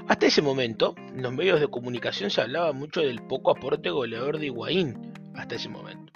Hasta 0.08 0.26
ese 0.26 0.42
momento, 0.42 0.96
en 1.14 1.22
los 1.22 1.32
medios 1.32 1.60
de 1.60 1.68
comunicación 1.68 2.32
se 2.32 2.42
hablaba 2.42 2.74
mucho 2.74 3.02
del 3.02 3.22
poco 3.22 3.52
aporte 3.52 3.92
goleador 3.92 4.40
de 4.40 4.48
Higuaín, 4.48 5.14
hasta 5.36 5.56
ese 5.56 5.70
momento. 5.70 6.12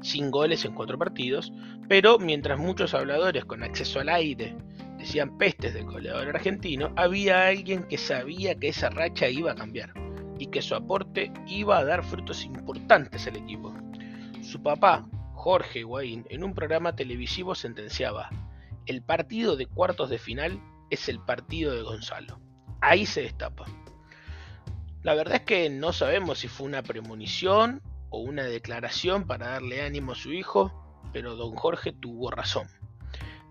Sin 0.00 0.30
goles 0.30 0.64
en 0.64 0.74
cuatro 0.74 0.96
partidos, 0.96 1.52
pero 1.88 2.20
mientras 2.20 2.60
muchos 2.60 2.94
habladores 2.94 3.44
con 3.44 3.64
acceso 3.64 3.98
al 3.98 4.10
aire 4.10 4.56
decían 4.98 5.38
pestes 5.38 5.72
del 5.74 5.84
goleador 5.84 6.28
argentino, 6.28 6.92
había 6.96 7.46
alguien 7.46 7.84
que 7.84 7.96
sabía 7.96 8.56
que 8.56 8.68
esa 8.68 8.90
racha 8.90 9.28
iba 9.28 9.52
a 9.52 9.54
cambiar 9.54 9.94
y 10.38 10.48
que 10.48 10.60
su 10.60 10.74
aporte 10.74 11.32
iba 11.46 11.78
a 11.78 11.84
dar 11.84 12.04
frutos 12.04 12.44
importantes 12.44 13.26
al 13.26 13.36
equipo. 13.36 13.72
Su 14.42 14.62
papá, 14.62 15.08
Jorge 15.34 15.80
Higuaín, 15.80 16.26
en 16.30 16.44
un 16.44 16.52
programa 16.52 16.96
televisivo 16.96 17.54
sentenciaba, 17.54 18.28
el 18.86 19.02
partido 19.02 19.56
de 19.56 19.66
cuartos 19.66 20.10
de 20.10 20.18
final 20.18 20.60
es 20.90 21.08
el 21.08 21.20
partido 21.20 21.74
de 21.74 21.82
Gonzalo. 21.82 22.40
Ahí 22.80 23.06
se 23.06 23.22
destapa. 23.22 23.66
La 25.02 25.14
verdad 25.14 25.36
es 25.36 25.42
que 25.42 25.70
no 25.70 25.92
sabemos 25.92 26.40
si 26.40 26.48
fue 26.48 26.66
una 26.66 26.82
premonición 26.82 27.82
o 28.10 28.20
una 28.20 28.44
declaración 28.44 29.26
para 29.26 29.48
darle 29.48 29.82
ánimo 29.82 30.12
a 30.12 30.16
su 30.16 30.32
hijo, 30.32 30.72
pero 31.12 31.36
don 31.36 31.54
Jorge 31.54 31.92
tuvo 31.92 32.30
razón 32.30 32.68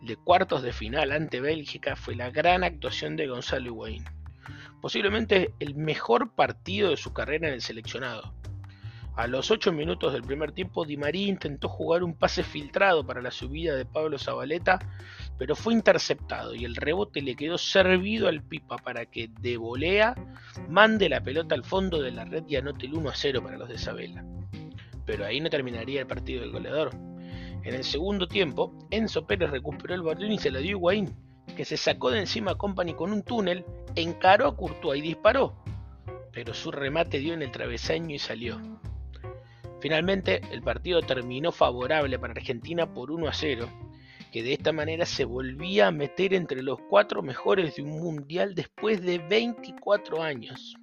de 0.01 0.16
cuartos 0.16 0.62
de 0.62 0.74
final 0.74 1.12
ante 1.12 1.42
Bélgica 1.42 1.96
fue 1.96 2.16
la 2.16 2.30
gran 2.30 2.63
actuación 2.63 3.16
de 3.16 3.27
Gonzalo 3.27 3.68
Higuaín, 3.68 4.06
posiblemente 4.82 5.54
el 5.60 5.75
mejor 5.75 6.32
partido 6.32 6.89
de 6.89 6.98
su 6.98 7.13
carrera 7.13 7.48
en 7.48 7.54
el 7.54 7.62
seleccionado. 7.62 8.34
A 9.18 9.25
los 9.25 9.50
8 9.50 9.72
minutos 9.74 10.13
del 10.13 10.22
primer 10.22 10.51
tiempo, 10.51 10.86
Di 10.86 10.96
María 10.96 11.27
intentó 11.27 11.68
jugar 11.70 12.04
un 12.04 12.13
pase 12.13 12.44
filtrado 12.44 13.04
para 13.04 13.20
la 13.20 13.32
subida 13.32 13.75
de 13.75 13.84
Pablo 13.84 14.20
Zabaleta, 14.20 14.77
pero 15.39 15.56
fue 15.56 15.74
interceptado 15.74 16.54
y 16.54 16.66
el 16.66 16.75
rebote 16.75 17.24
le 17.24 17.36
quedó 17.36 17.58
servido 17.58 18.27
al 18.27 18.44
Pipa 18.44 18.77
para 18.77 19.08
que 19.08 19.32
de 19.42 19.58
volea 19.58 20.13
mande 20.70 21.10
la 21.10 21.20
pelota 21.20 21.56
al 21.56 21.63
fondo 21.63 22.00
de 22.00 22.12
la 22.12 22.25
red 22.25 22.44
y 22.48 22.58
anote 22.58 22.86
el 22.86 22.94
1 22.94 23.10
a 23.10 23.16
0 23.16 23.42
para 23.42 23.58
los 23.58 23.68
de 23.70 23.75
Isabela. 23.75 24.24
Pero 25.08 25.25
ahí 25.25 25.42
no 25.42 25.50
terminaría 25.50 26.01
el 26.01 26.08
partido 26.08 26.42
del 26.42 26.51
goleador. 26.51 26.92
En 27.68 27.76
el 27.76 27.84
segundo 27.84 28.30
tiempo, 28.30 28.74
Enzo 28.92 29.28
Pérez 29.28 29.50
recuperó 29.50 29.94
el 29.94 30.02
balón 30.02 30.32
y 30.32 30.40
se 30.40 30.52
lo 30.52 30.62
dio 30.62 30.78
Higuaín, 30.78 31.14
que 31.58 31.66
se 31.66 31.76
sacó 31.76 32.10
de 32.10 32.22
encima 32.22 32.52
a 32.52 32.56
Company 32.56 32.94
con 32.94 33.12
un 33.12 33.24
túnel, 33.24 33.66
encaró 33.94 34.48
a 34.48 34.56
Courtois 34.56 35.04
y 35.04 35.08
disparó, 35.10 35.54
pero 36.32 36.54
su 36.54 36.72
remate 36.72 37.20
dio 37.20 37.34
en 37.34 37.42
el 37.42 37.52
travesaño 37.52 38.16
y 38.16 38.20
salió. 38.20 38.58
Finalmente, 39.82 40.40
el 40.50 40.62
partido 40.62 41.02
terminó 41.02 41.52
favorable 41.52 42.18
para 42.18 42.32
Argentina 42.32 42.94
por 42.94 43.12
1 43.12 43.28
a 43.28 43.34
0, 43.34 43.68
que 44.32 44.44
de 44.44 44.54
esta 44.54 44.72
manera 44.72 45.06
se 45.06 45.26
volvía 45.26 45.88
a 45.88 45.92
meter 45.92 46.34
entre 46.34 46.64
los 46.64 46.80
cuatro 46.90 47.22
mejores 47.22 47.76
de 47.76 47.82
un 47.82 48.00
mundial 48.00 48.56
después 48.56 49.02
de 49.02 49.18
24 49.18 50.24
años. 50.24 50.78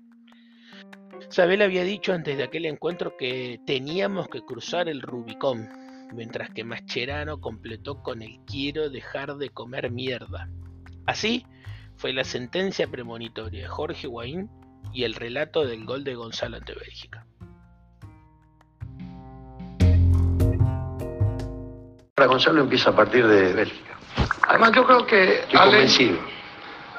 Sabel 1.30 1.62
había 1.62 1.82
dicho 1.82 2.12
antes 2.12 2.36
de 2.36 2.44
aquel 2.44 2.66
encuentro 2.66 3.16
que 3.16 3.58
teníamos 3.64 4.28
que 4.28 4.42
cruzar 4.42 4.90
el 4.90 5.00
Rubicón, 5.00 5.83
mientras 6.14 6.50
que 6.50 6.64
Mascherano 6.64 7.40
completó 7.40 8.02
con 8.02 8.22
el 8.22 8.38
quiero 8.46 8.88
dejar 8.90 9.34
de 9.36 9.50
comer 9.50 9.90
mierda. 9.90 10.48
Así 11.06 11.44
fue 11.96 12.12
la 12.12 12.24
sentencia 12.24 12.86
premonitoria 12.88 13.62
de 13.62 13.68
Jorge 13.68 14.06
Guaín 14.06 14.48
y 14.92 15.04
el 15.04 15.14
relato 15.14 15.64
del 15.66 15.84
gol 15.84 16.04
de 16.04 16.14
Gonzalo 16.14 16.56
ante 16.56 16.74
Bélgica. 16.74 17.26
Para 22.14 22.28
Gonzalo 22.28 22.60
empieza 22.62 22.90
a 22.90 22.96
partir 22.96 23.26
de 23.26 23.52
Bélgica. 23.52 23.94
Además, 24.48 24.72
yo 24.72 24.84
creo 24.86 25.04
que. 25.06 25.40
Estoy 25.40 25.58
Ale, 25.58 25.70
convencido. 25.72 26.18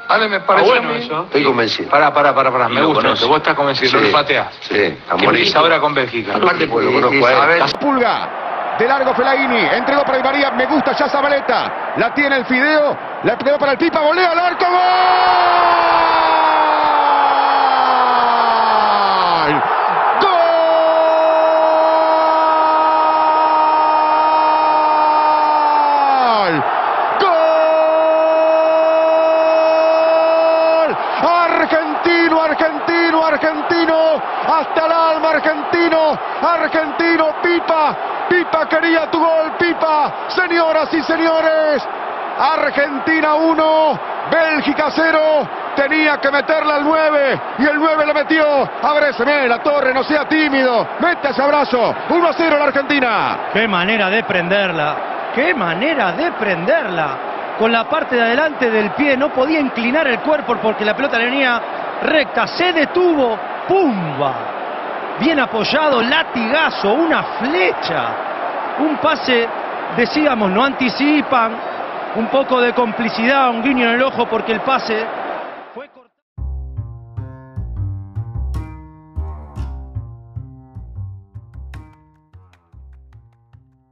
Ale 0.10 0.27
me 0.29 0.39
parece. 0.41 0.69
bueno 0.69 0.89
a 0.89 0.93
mí- 0.93 1.00
eso. 1.00 1.24
Estoy 1.24 1.43
convencido. 1.43 1.89
Pará, 1.89 2.13
pará, 2.13 2.36
pará, 2.36 2.51
pará. 2.51 2.69
Me 2.69 2.84
gusta 2.84 3.13
eso. 3.13 3.27
Vos 3.27 3.38
estás 3.38 3.55
convencido, 3.55 3.93
no 3.93 4.00
Sí. 4.00 4.05
lo 4.07 4.12
pateás. 4.12 4.53
Sí, 4.62 4.75
está 4.75 5.03
¿Qué 5.05 5.12
bonito. 5.13 5.31
venís 5.31 5.55
ahora 5.55 5.79
con 5.79 5.93
Bélgica? 5.93 6.36
Aparte, 6.36 6.67
pues 6.67 6.86
lo 6.86 6.91
conozco 7.01 7.25
a 7.27 7.55
él. 7.57 7.63
Pulga. 7.79 8.45
De 8.77 8.88
largo 8.88 9.13
Felaini, 9.13 9.65
entregó 9.72 10.03
para 10.03 10.17
Di 10.17 10.24
María, 10.24 10.51
me 10.51 10.65
gusta 10.65 10.91
ya 10.91 11.08
Zabaleta, 11.08 11.94
la 11.96 12.13
tiene 12.13 12.36
el 12.38 12.46
Fideo, 12.46 12.98
la 13.24 13.38
pegó 13.38 13.58
para 13.58 13.72
el 13.72 13.77
Pipa, 13.77 14.01
volea 14.01 14.32
al 14.32 14.39
arco, 14.39 14.65
¡Gol! 14.65 14.75
¡Gol! 20.22 20.34
¡Gol! 27.22 27.41
Argentino, 31.24 32.44
argentino, 32.44 33.25
argentino, 33.25 34.22
hasta 34.48 34.86
el 34.86 34.91
alma 34.91 35.29
argentino, 35.29 36.17
argentino, 36.41 37.36
Pipa, 37.41 37.96
Pipa 38.29 38.67
quería 38.67 39.10
tu 39.12 39.20
gol, 39.20 39.51
Pipa, 39.58 40.12
señoras 40.29 40.94
y 40.94 41.01
señores, 41.03 41.84
Argentina 42.65 43.36
1, 43.36 44.00
Bélgica 44.31 44.88
0, 44.89 45.50
tenía 45.75 46.17
que 46.17 46.31
meterle 46.31 46.74
al 46.74 46.84
9 46.84 47.41
y 47.60 47.65
el 47.65 47.77
9 47.77 48.05
le 48.07 48.13
metió, 48.13 48.69
abréseme 48.81 49.48
la 49.48 49.60
torre, 49.60 49.93
no 49.93 50.03
sea 50.03 50.25
tímido, 50.25 50.88
mete 51.00 51.29
ese 51.29 51.43
abrazo, 51.43 51.93
1 52.10 52.27
a 52.27 52.34
0 52.34 52.57
la 52.57 52.65
Argentina. 52.65 53.38
Qué 53.53 53.67
manera 53.67 54.10
de 54.10 54.24
prenderla, 54.24 54.95
qué 55.36 55.53
manera 55.53 56.13
de 56.13 56.31
prenderla. 56.31 57.17
Con 57.60 57.72
la 57.72 57.86
parte 57.86 58.15
de 58.15 58.22
adelante 58.22 58.69
del 58.69 58.91
pie 58.91 59.15
no 59.15 59.29
podía 59.29 59.60
inclinar 59.60 60.07
el 60.07 60.19
cuerpo 60.19 60.55
porque 60.62 60.84
la 60.84 60.95
pelota 60.95 61.19
venía 61.19 61.62
recta, 62.01 62.48
se 62.48 62.74
detuvo, 62.74 63.38
¡pumba! 63.67 64.34
Bien 65.19 65.39
apoyado, 65.39 66.01
latigazo, 66.01 66.93
una 66.93 67.24
flecha. 67.24 68.07
Un 68.79 68.98
pase, 68.98 69.48
decíamos, 69.95 70.51
no 70.51 70.65
anticipan, 70.65 71.75
un 72.15 72.29
poco 72.29 72.62
de 72.62 72.74
complicidad, 72.74 73.50
un 73.50 73.62
guiño 73.62 73.89
en 73.89 73.95
el 73.95 74.03
ojo 74.03 74.27
porque 74.29 74.53
el 74.53 74.62
pase 74.62 75.05
fue 75.74 75.89
cortado. 75.89 76.15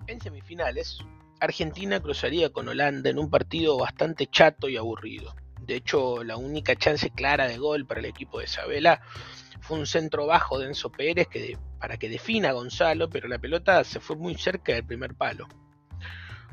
En 0.08 0.22
semifinales, 0.22 1.00
Argentina 1.42 2.00
cruzaría 2.00 2.50
con 2.50 2.70
Holanda 2.70 3.10
en 3.10 3.20
un 3.20 3.30
partido 3.30 3.78
bastante 3.78 4.28
chato 4.28 4.70
y 4.70 4.78
aburrido. 4.78 5.36
De 5.60 5.76
hecho, 5.76 6.24
la 6.24 6.38
única 6.38 6.78
chance 6.78 7.10
clara 7.10 7.48
de 7.48 7.58
gol 7.58 7.86
para 7.86 8.00
el 8.00 8.06
equipo 8.06 8.40
de 8.40 8.46
Isabela 8.46 9.02
fue 9.60 9.80
un 9.80 9.86
centro 9.86 10.28
bajo 10.28 10.60
de 10.60 10.68
Enzo 10.68 10.90
Pérez 10.92 11.28
que 11.28 11.58
para 11.78 11.98
que 11.98 12.08
defina 12.08 12.50
a 12.50 12.54
Gonzalo, 12.54 13.10
pero 13.10 13.28
la 13.28 13.40
pelota 13.40 13.84
se 13.84 14.00
fue 14.00 14.16
muy 14.16 14.36
cerca 14.36 14.72
del 14.72 14.86
primer 14.86 15.16
palo. 15.16 15.48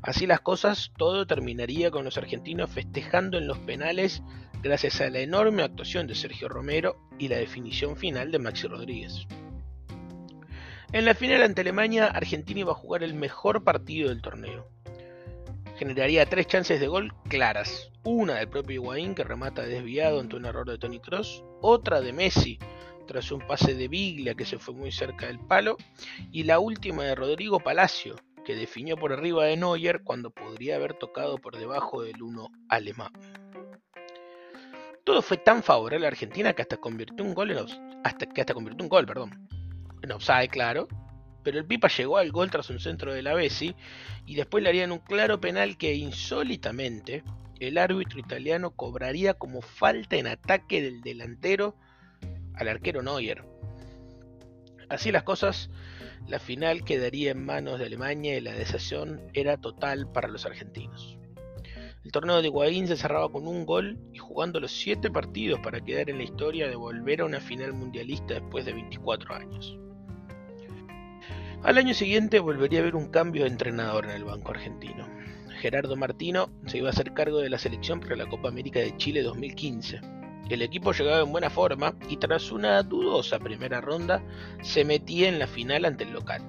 Así 0.03 0.27
las 0.27 0.41
cosas, 0.41 0.93
todo 0.97 1.27
terminaría 1.27 1.91
con 1.91 2.05
los 2.05 2.17
argentinos 2.17 2.71
festejando 2.71 3.37
en 3.37 3.47
los 3.47 3.59
penales 3.59 4.23
gracias 4.63 5.01
a 5.01 5.11
la 5.11 5.21
enorme 5.21 5.63
actuación 5.63 6.07
de 6.07 6.15
Sergio 6.15 6.49
Romero 6.49 6.97
y 7.19 7.29
la 7.29 7.37
definición 7.37 7.97
final 7.97 8.33
de 8.33 8.39
Maxi 8.39 8.67
Rodríguez. 8.67 9.27
En 10.93 11.05
la 11.05 11.15
final 11.15 11.43
ante 11.43 11.61
Alemania, 11.61 12.07
Argentina 12.07 12.61
iba 12.61 12.73
a 12.73 12.77
jugar 12.77 13.03
el 13.03 13.15
mejor 13.15 13.63
partido 13.63 14.09
del 14.09 14.23
torneo. 14.23 14.67
generaría 15.79 16.27
tres 16.27 16.47
chances 16.47 16.79
de 16.79 16.89
gol 16.89 17.15
claras. 17.29 17.91
Una 18.05 18.35
del 18.35 18.49
propio 18.49 18.75
Higuaín 18.75 19.15
que 19.15 19.25
remata 19.25 19.63
desviado 19.63 20.21
ante 20.21 20.37
un 20.37 20.45
error 20.45 20.69
de 20.69 20.79
Tony 20.79 21.01
Cross, 21.01 21.43
otra 21.63 22.01
de 22.01 22.13
Messi 22.13 22.59
tras 23.11 23.33
un 23.33 23.41
pase 23.41 23.75
de 23.75 23.89
Biglia 23.89 24.37
que 24.37 24.45
se 24.45 24.61
fue 24.61 24.73
muy 24.73 24.93
cerca 24.93 25.27
del 25.27 25.41
palo, 25.41 25.77
y 26.31 26.45
la 26.45 26.61
última 26.61 27.03
de 27.03 27.17
Rodrigo 27.17 27.59
Palacio, 27.59 28.15
que 28.51 28.57
definió 28.57 28.97
por 28.97 29.13
arriba 29.13 29.45
de 29.45 29.57
Neuer 29.57 30.03
cuando 30.03 30.31
podría 30.31 30.75
haber 30.75 30.95
tocado 30.95 31.39
por 31.39 31.57
debajo 31.57 32.03
del 32.03 32.21
uno 32.21 32.49
alemán. 32.69 33.13
Todo 35.05 35.23
fue 35.23 35.37
tan 35.37 35.63
favorable 35.63 36.07
a 36.07 36.09
Argentina 36.09 36.53
que 36.53 36.63
hasta 36.63 36.77
convirtió 36.77 37.25
un 37.25 37.33
gol 37.33 37.53
en 37.53 37.59
hasta 38.03 38.27
que 38.27 38.41
hasta 38.41 38.53
convirtió 38.53 38.83
un 38.83 38.89
gol, 38.89 39.07
perdón. 39.07 39.49
Claro. 40.51 40.89
Pero 41.45 41.59
el 41.59 41.65
Pipa 41.65 41.87
llegó 41.87 42.17
al 42.17 42.33
gol 42.33 42.51
tras 42.51 42.71
un 42.71 42.81
centro 42.81 43.15
de 43.15 43.23
la 43.23 43.35
Bessi 43.35 43.77
y 44.27 44.35
después 44.35 44.65
le 44.65 44.71
harían 44.71 44.91
un 44.91 44.99
claro 44.99 45.41
penal 45.41 45.77
que 45.77 45.95
insólitamente 45.95 47.23
el 47.61 47.79
árbitro 47.79 48.19
italiano 48.19 48.73
cobraría 48.73 49.35
como 49.35 49.63
falta 49.63 50.17
en 50.17 50.27
ataque 50.27 50.83
del 50.83 51.03
delantero 51.03 51.77
al 52.55 52.67
arquero 52.67 53.01
Neuer. 53.01 53.45
Así 54.89 55.13
las 55.13 55.23
cosas, 55.23 55.71
la 56.29 56.39
final 56.39 56.85
quedaría 56.85 57.33
en 57.33 57.45
manos 57.45 57.79
de 57.79 57.87
Alemania 57.87 58.37
y 58.37 58.41
la 58.41 58.53
decisión 58.53 59.21
era 59.33 59.57
total 59.57 60.11
para 60.13 60.29
los 60.29 60.47
argentinos. 60.47 61.19
El 62.05 62.13
torneo 62.13 62.41
de 62.41 62.49
Higuaín 62.49 62.87
se 62.87 62.97
cerraba 62.97 63.31
con 63.31 63.47
un 63.47 63.67
gol 63.67 63.99
y 64.13 64.19
jugando 64.19 64.59
los 64.59 64.73
7 64.73 65.11
partidos 65.11 65.61
para 65.61 65.81
quedar 65.81 66.09
en 66.09 66.17
la 66.17 66.25
historia 66.25 66.69
de 66.69 66.77
volver 66.77 67.21
a 67.21 67.27
una 67.27 67.41
final 67.41 67.75
mundialista 67.75 68.35
después 68.35 68.65
de 68.65 68.73
24 68.73 69.35
años. 69.35 69.79
Al 71.63 71.77
año 71.77 71.93
siguiente 71.93 72.39
volvería 72.39 72.79
a 72.79 72.83
haber 72.83 72.97
un 72.97 73.11
cambio 73.11 73.43
de 73.43 73.51
entrenador 73.51 74.07
en 74.07 74.13
el 74.13 74.25
banco 74.25 74.51
argentino. 74.51 75.07
Gerardo 75.61 75.95
Martino 75.95 76.49
se 76.65 76.79
iba 76.79 76.89
a 76.89 76.93
hacer 76.93 77.13
cargo 77.13 77.39
de 77.39 77.51
la 77.51 77.59
selección 77.59 78.01
para 78.01 78.17
la 78.17 78.27
Copa 78.27 78.49
América 78.49 78.81
de 78.81 78.97
Chile 78.97 79.23
2015. 79.23 80.20
El 80.51 80.63
equipo 80.63 80.93
llegaba 80.93 81.23
en 81.23 81.31
buena 81.31 81.49
forma 81.49 81.95
y 82.09 82.17
tras 82.17 82.51
una 82.51 82.83
dudosa 82.83 83.39
primera 83.39 83.81
ronda 83.81 84.21
se 84.63 84.85
metía 84.85 85.29
en 85.29 85.39
la 85.39 85.47
final 85.47 85.85
ante 85.85 86.03
el 86.03 86.13
local. 86.13 86.43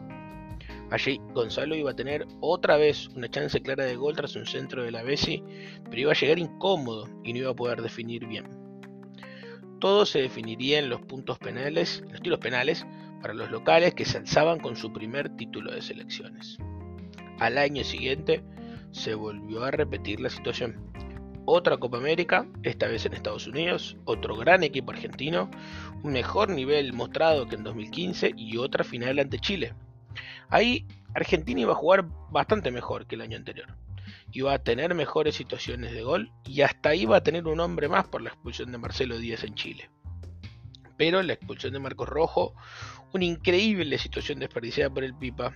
Allí 0.89 1.21
Gonzalo 1.35 1.75
iba 1.75 1.91
a 1.91 1.95
tener 1.95 2.25
otra 2.41 2.77
vez 2.77 3.09
una 3.09 3.29
chance 3.29 3.61
clara 3.61 3.85
de 3.85 3.95
gol 3.95 4.15
tras 4.15 4.35
un 4.35 4.47
centro 4.47 4.83
de 4.83 4.89
la 4.89 5.03
Bessi, 5.03 5.43
pero 5.83 6.01
iba 6.01 6.11
a 6.13 6.15
llegar 6.15 6.39
incómodo 6.39 7.07
y 7.23 7.31
no 7.31 7.39
iba 7.39 7.51
a 7.51 7.55
poder 7.55 7.83
definir 7.83 8.25
bien. 8.25 8.45
Todo 9.79 10.07
se 10.07 10.19
definiría 10.19 10.79
en 10.79 10.89
los 10.89 11.01
puntos 11.01 11.37
penales, 11.37 12.01
en 12.03 12.11
los 12.11 12.21
tiros 12.21 12.39
penales, 12.39 12.87
para 13.21 13.35
los 13.35 13.51
locales 13.51 13.93
que 13.93 14.05
se 14.05 14.17
alzaban 14.17 14.59
con 14.59 14.75
su 14.75 14.91
primer 14.91 15.29
título 15.37 15.71
de 15.71 15.81
selecciones. 15.83 16.57
Al 17.39 17.59
año 17.59 17.83
siguiente 17.83 18.43
se 18.89 19.13
volvió 19.13 19.63
a 19.63 19.71
repetir 19.71 20.19
la 20.19 20.31
situación. 20.31 20.90
Otra 21.53 21.75
Copa 21.75 21.97
América, 21.97 22.47
esta 22.63 22.87
vez 22.87 23.05
en 23.05 23.13
Estados 23.13 23.45
Unidos, 23.45 23.97
otro 24.05 24.37
gran 24.37 24.63
equipo 24.63 24.91
argentino, 24.91 25.51
un 26.01 26.13
mejor 26.13 26.47
nivel 26.47 26.93
mostrado 26.93 27.45
que 27.45 27.55
en 27.55 27.65
2015 27.65 28.31
y 28.37 28.55
otra 28.55 28.85
final 28.85 29.19
ante 29.19 29.37
Chile, 29.37 29.73
Ahí 30.49 30.85
Argentina 31.13 31.59
iba 31.59 31.73
a 31.73 31.75
jugar 31.75 32.05
bastante 32.31 32.71
mejor 32.71 33.05
que 33.05 33.15
el 33.15 33.21
año 33.21 33.35
anterior. 33.35 33.67
Iba 34.31 34.53
a 34.53 34.59
tener 34.59 34.95
mejores 34.95 35.35
situaciones 35.35 35.91
de 35.91 36.03
gol 36.03 36.31
y 36.45 36.61
hasta 36.61 36.95
iba 36.95 37.17
a 37.17 37.23
tener 37.23 37.45
un 37.45 37.59
hombre 37.59 37.89
más 37.89 38.07
por 38.07 38.21
la 38.21 38.29
expulsión 38.29 38.71
de 38.71 38.77
Marcelo 38.77 39.17
Díaz 39.17 39.43
en 39.43 39.55
Chile. 39.55 39.89
Pero 40.95 41.21
la 41.21 41.33
expulsión 41.33 41.73
de 41.73 41.79
Marcos 41.79 42.07
Rojo, 42.07 42.53
una 43.13 43.25
increíble 43.25 43.97
situación 43.97 44.39
desperdiciada 44.39 44.89
por 44.89 45.03
el 45.03 45.15
Pipa 45.15 45.53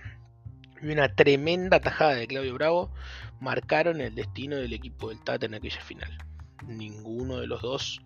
y 0.82 0.88
una 0.88 1.14
tremenda 1.14 1.80
tajada 1.80 2.14
de 2.14 2.26
Claudio 2.26 2.54
Bravo 2.54 2.92
marcaron 3.40 4.00
el 4.00 4.14
destino 4.14 4.56
del 4.56 4.72
equipo 4.72 5.08
del 5.08 5.22
Tata 5.22 5.46
en 5.46 5.54
aquella 5.54 5.80
final. 5.80 6.18
Ninguno 6.66 7.38
de 7.38 7.46
los 7.46 7.62
dos 7.62 8.00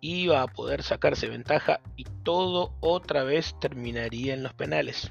iba 0.00 0.42
a 0.42 0.46
poder 0.46 0.82
sacarse 0.82 1.28
ventaja 1.28 1.80
y 1.96 2.04
todo 2.22 2.74
otra 2.80 3.24
vez 3.24 3.58
terminaría 3.60 4.34
en 4.34 4.42
los 4.42 4.52
penales. 4.52 5.10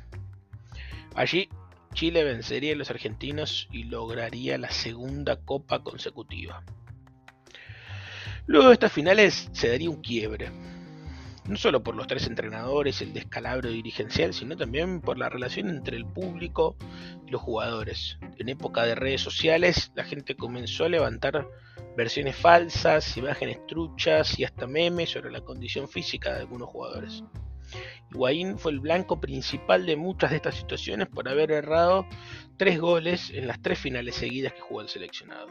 Allí, 1.16 1.50
Chile 1.94 2.24
vencería 2.24 2.74
a 2.74 2.76
los 2.76 2.90
argentinos 2.90 3.68
y 3.72 3.84
lograría 3.84 4.58
la 4.58 4.72
segunda 4.72 5.38
copa 5.38 5.84
consecutiva. 5.84 6.64
Luego 8.46 8.68
de 8.68 8.74
estas 8.74 8.92
finales 8.92 9.50
se 9.54 9.70
daría 9.70 9.90
un 9.90 10.02
quiebre, 10.02 10.52
no 11.48 11.58
solo 11.58 11.84
por 11.84 11.96
los 11.96 12.08
tres 12.08 12.28
entrenadores, 12.28 13.02
el 13.02 13.14
descalabro 13.14 13.70
dirigencial, 13.70 14.34
sino 14.34 14.56
también 14.56 15.02
por 15.02 15.18
la 15.18 15.30
relación 15.30 15.70
entre 15.70 15.98
el 15.98 16.06
público 16.06 16.76
y 17.28 17.32
los 17.32 17.42
jugadores. 17.42 18.18
En 18.38 18.50
época 18.50 18.86
de 18.86 18.96
redes 18.96 19.22
sociales, 19.22 19.92
la 19.96 20.04
gente 20.04 20.36
comenzó 20.36 20.86
a 20.86 20.90
levantar 20.90 21.48
versiones 21.98 22.36
falsas, 22.36 23.18
imágenes 23.18 23.66
truchas 23.68 24.40
y 24.40 24.46
hasta 24.46 24.68
memes 24.68 25.10
sobre 25.10 25.32
la 25.32 25.42
condición 25.42 25.88
física 25.88 26.34
de 26.34 26.40
algunos 26.40 26.70
jugadores. 26.70 27.24
Higuaín 28.12 28.58
fue 28.60 28.72
el 28.72 28.80
blanco 28.80 29.20
principal 29.20 29.86
de 29.86 29.96
muchas 29.96 30.30
de 30.30 30.38
estas 30.38 30.56
situaciones 30.56 31.08
por 31.08 31.28
haber 31.28 31.52
errado 31.52 32.06
tres 32.58 32.80
goles 32.80 33.32
en 33.32 33.48
las 33.48 33.62
tres 33.62 33.80
finales 33.80 34.16
seguidas 34.16 34.54
que 34.54 34.62
jugó 34.62 34.82
el 34.82 34.90
seleccionado. 34.90 35.48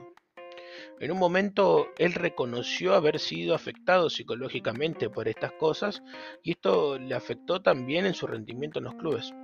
En 1.02 1.10
un 1.10 1.18
momento 1.18 1.88
él 1.98 2.12
reconoció 2.12 2.94
haber 2.94 3.18
sido 3.18 3.56
afectado 3.56 4.08
psicológicamente 4.08 5.10
por 5.10 5.26
estas 5.26 5.50
cosas 5.50 6.00
y 6.44 6.52
esto 6.52 6.96
le 6.96 7.16
afectó 7.16 7.60
también 7.60 8.06
en 8.06 8.14
su 8.14 8.28
rendimiento 8.28 8.78
en 8.78 8.84
los 8.84 8.94
clubes. 8.94 9.34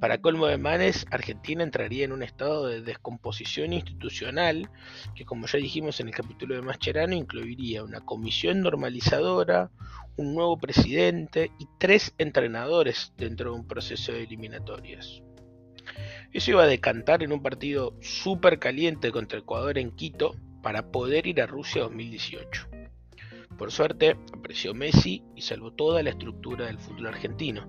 Para 0.00 0.20
colmo 0.20 0.48
de 0.48 0.58
manes, 0.58 1.06
Argentina 1.12 1.62
entraría 1.62 2.04
en 2.04 2.10
un 2.10 2.24
estado 2.24 2.66
de 2.66 2.82
descomposición 2.82 3.72
institucional 3.72 4.68
que, 5.14 5.24
como 5.24 5.46
ya 5.46 5.60
dijimos 5.60 6.00
en 6.00 6.08
el 6.08 6.14
capítulo 6.14 6.56
de 6.56 6.62
Mascherano, 6.62 7.14
incluiría 7.14 7.84
una 7.84 8.00
comisión 8.00 8.60
normalizadora, 8.60 9.70
un 10.16 10.34
nuevo 10.34 10.58
presidente 10.58 11.52
y 11.60 11.68
tres 11.78 12.16
entrenadores 12.18 13.12
dentro 13.16 13.52
de 13.52 13.60
un 13.60 13.68
proceso 13.68 14.10
de 14.10 14.24
eliminatorias. 14.24 15.22
Eso 16.32 16.50
iba 16.50 16.64
a 16.64 16.66
decantar 16.66 17.22
en 17.22 17.30
un 17.30 17.42
partido 17.42 17.96
súper 18.00 18.58
caliente 18.58 19.12
contra 19.12 19.38
Ecuador 19.38 19.78
en 19.78 19.92
Quito 19.92 20.34
para 20.62 20.90
poder 20.90 21.26
ir 21.26 21.40
a 21.40 21.46
Rusia 21.46 21.82
2018. 21.82 22.68
Por 23.56 23.72
suerte, 23.72 24.16
apareció 24.32 24.74
Messi 24.74 25.24
y 25.34 25.42
salvó 25.42 25.72
toda 25.72 26.02
la 26.02 26.10
estructura 26.10 26.66
del 26.66 26.78
fútbol 26.78 27.08
argentino, 27.08 27.66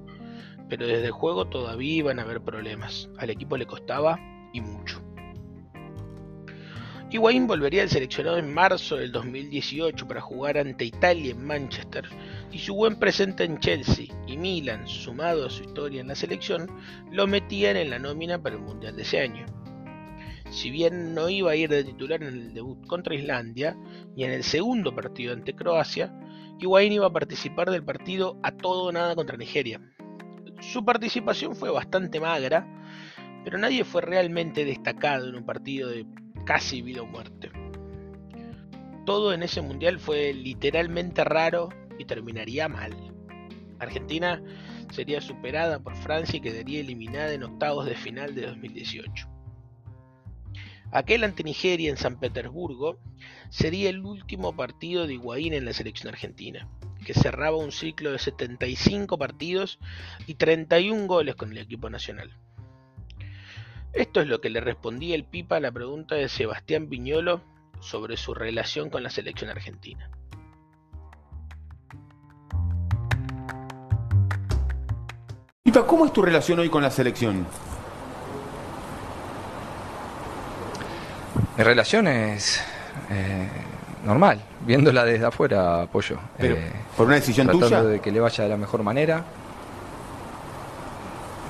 pero 0.69 0.86
desde 0.86 1.08
el 1.08 1.12
juego 1.12 1.47
todavía 1.47 1.95
iban 1.95 2.19
a 2.19 2.23
haber 2.23 2.41
problemas. 2.41 3.10
Al 3.17 3.32
equipo 3.32 3.58
le 3.58 3.65
costaba 3.65 4.19
y 4.54 4.62
mucho. 4.62 5.02
Higuaín 7.12 7.47
volvería 7.47 7.82
al 7.82 7.89
seleccionado 7.89 8.38
en 8.38 8.54
marzo 8.54 8.97
del 8.97 9.12
2018 9.12 10.08
para 10.08 10.21
jugar 10.21 10.60
ante 10.60 10.86
Italia 10.86 11.32
en 11.32 11.43
Manchester 11.43 12.08
y 12.52 12.60
su 12.60 12.75
buen 12.75 12.99
presente 12.99 13.45
en 13.45 13.60
Chelsea 13.60 14.13
y 14.28 14.38
Milan, 14.38 14.88
sumado 14.88 15.47
a 15.47 15.49
su 15.49 15.63
historia 15.63 16.02
en 16.02 16.08
la 16.08 16.15
selección, 16.15 16.69
lo 17.12 17.25
metían 17.25 17.78
en 17.78 17.89
la 17.89 17.97
nómina 17.97 18.39
para 18.39 18.58
el 18.58 18.62
Mundial 18.62 18.95
de 18.95 19.02
ese 19.02 19.21
año. 19.21 19.47
Si 20.49 20.71
bien 20.71 21.13
no 21.13 21.29
iba 21.29 21.51
a 21.51 21.55
ir 21.55 21.69
de 21.69 21.83
titular 21.83 22.23
en 22.23 22.29
el 22.29 22.53
debut 22.53 22.85
contra 22.88 23.13
Islandia 23.13 23.77
y 24.15 24.23
en 24.23 24.31
el 24.31 24.43
segundo 24.43 24.95
partido 24.95 25.33
ante 25.33 25.53
Croacia, 25.53 26.12
Higuaín 26.59 26.91
iba 26.91 27.05
a 27.05 27.13
participar 27.13 27.69
del 27.69 27.83
partido 27.83 28.38
a 28.41 28.51
todo 28.51 28.85
o 28.85 28.91
nada 28.91 29.15
contra 29.15 29.38
Nigeria. 29.38 29.79
Su 30.59 30.83
participación 30.83 31.55
fue 31.55 31.69
bastante 31.69 32.19
magra, 32.19 32.67
pero 33.43 33.57
nadie 33.57 33.85
fue 33.85 34.01
realmente 34.01 34.65
destacado 34.65 35.29
en 35.29 35.35
un 35.35 35.45
partido 35.45 35.89
de 35.89 36.05
casi 36.45 36.81
vida 36.81 37.03
o 37.03 37.05
muerte. 37.05 37.51
Todo 39.05 39.33
en 39.33 39.43
ese 39.43 39.62
mundial 39.62 39.99
fue 39.99 40.33
literalmente 40.33 41.23
raro 41.23 41.69
y 41.97 42.05
terminaría 42.05 42.67
mal. 42.67 42.93
Argentina 43.79 44.41
sería 44.91 45.21
superada 45.21 45.79
por 45.79 45.95
Francia 45.95 46.38
y 46.38 46.41
quedaría 46.41 46.81
eliminada 46.81 47.33
en 47.33 47.43
octavos 47.43 47.85
de 47.85 47.95
final 47.95 48.35
de 48.35 48.47
2018. 48.47 49.38
Aquel 50.91 51.23
ante 51.23 51.43
Nigeria 51.43 51.89
en 51.89 51.97
San 51.97 52.19
Petersburgo 52.19 52.97
sería 53.49 53.89
el 53.89 54.04
último 54.04 54.56
partido 54.56 55.06
de 55.06 55.13
Higuaín 55.13 55.54
en 55.54 55.65
la 55.65 55.73
selección 55.73 56.12
argentina, 56.12 56.67
que 57.06 57.13
cerraba 57.13 57.58
un 57.58 57.71
ciclo 57.71 58.12
de 58.12 58.17
75 58.17 59.17
partidos 59.17 59.80
y 60.25 60.36
31 60.36 61.06
goles 61.06 61.36
con 61.36 61.52
el 61.52 61.60
equipo 61.60 61.91
nacional. 61.91 62.32
Esto 63.93 64.21
es 64.21 64.28
lo 64.28 64.41
que 64.41 64.49
le 64.49 64.62
respondía 64.62 65.15
el 65.15 65.25
Pipa 65.25 65.58
a 65.58 65.60
la 65.60 65.71
pregunta 65.71 66.15
de 66.15 66.28
Sebastián 66.28 66.89
Viñolo 66.89 67.43
sobre 67.80 68.17
su 68.17 68.34
relación 68.34 68.89
con 68.89 69.04
la 69.04 69.10
selección 69.12 69.52
argentina. 69.52 70.10
Pipa, 75.63 75.86
¿cómo 75.86 76.08
es 76.08 76.13
tu 76.13 76.23
relación 76.23 76.58
hoy 76.60 76.69
con 76.69 76.82
la 76.82 76.89
selección? 76.89 77.45
Mi 81.59 81.65
relación 81.65 82.07
es 82.07 82.61
eh, 83.11 83.49
normal, 84.05 84.39
viéndola 84.65 85.03
desde 85.03 85.25
afuera, 85.25 85.81
apoyo. 85.81 86.17
Pero, 86.37 86.55
Eh, 86.55 86.71
¿Por 86.95 87.05
una 87.07 87.15
decisión 87.15 87.47
tratando 87.47 87.67
tuya? 87.67 87.83
de 87.83 87.99
que 87.99 88.13
le 88.13 88.21
vaya 88.21 88.45
de 88.45 88.49
la 88.51 88.55
mejor 88.55 88.81
manera. 88.81 89.21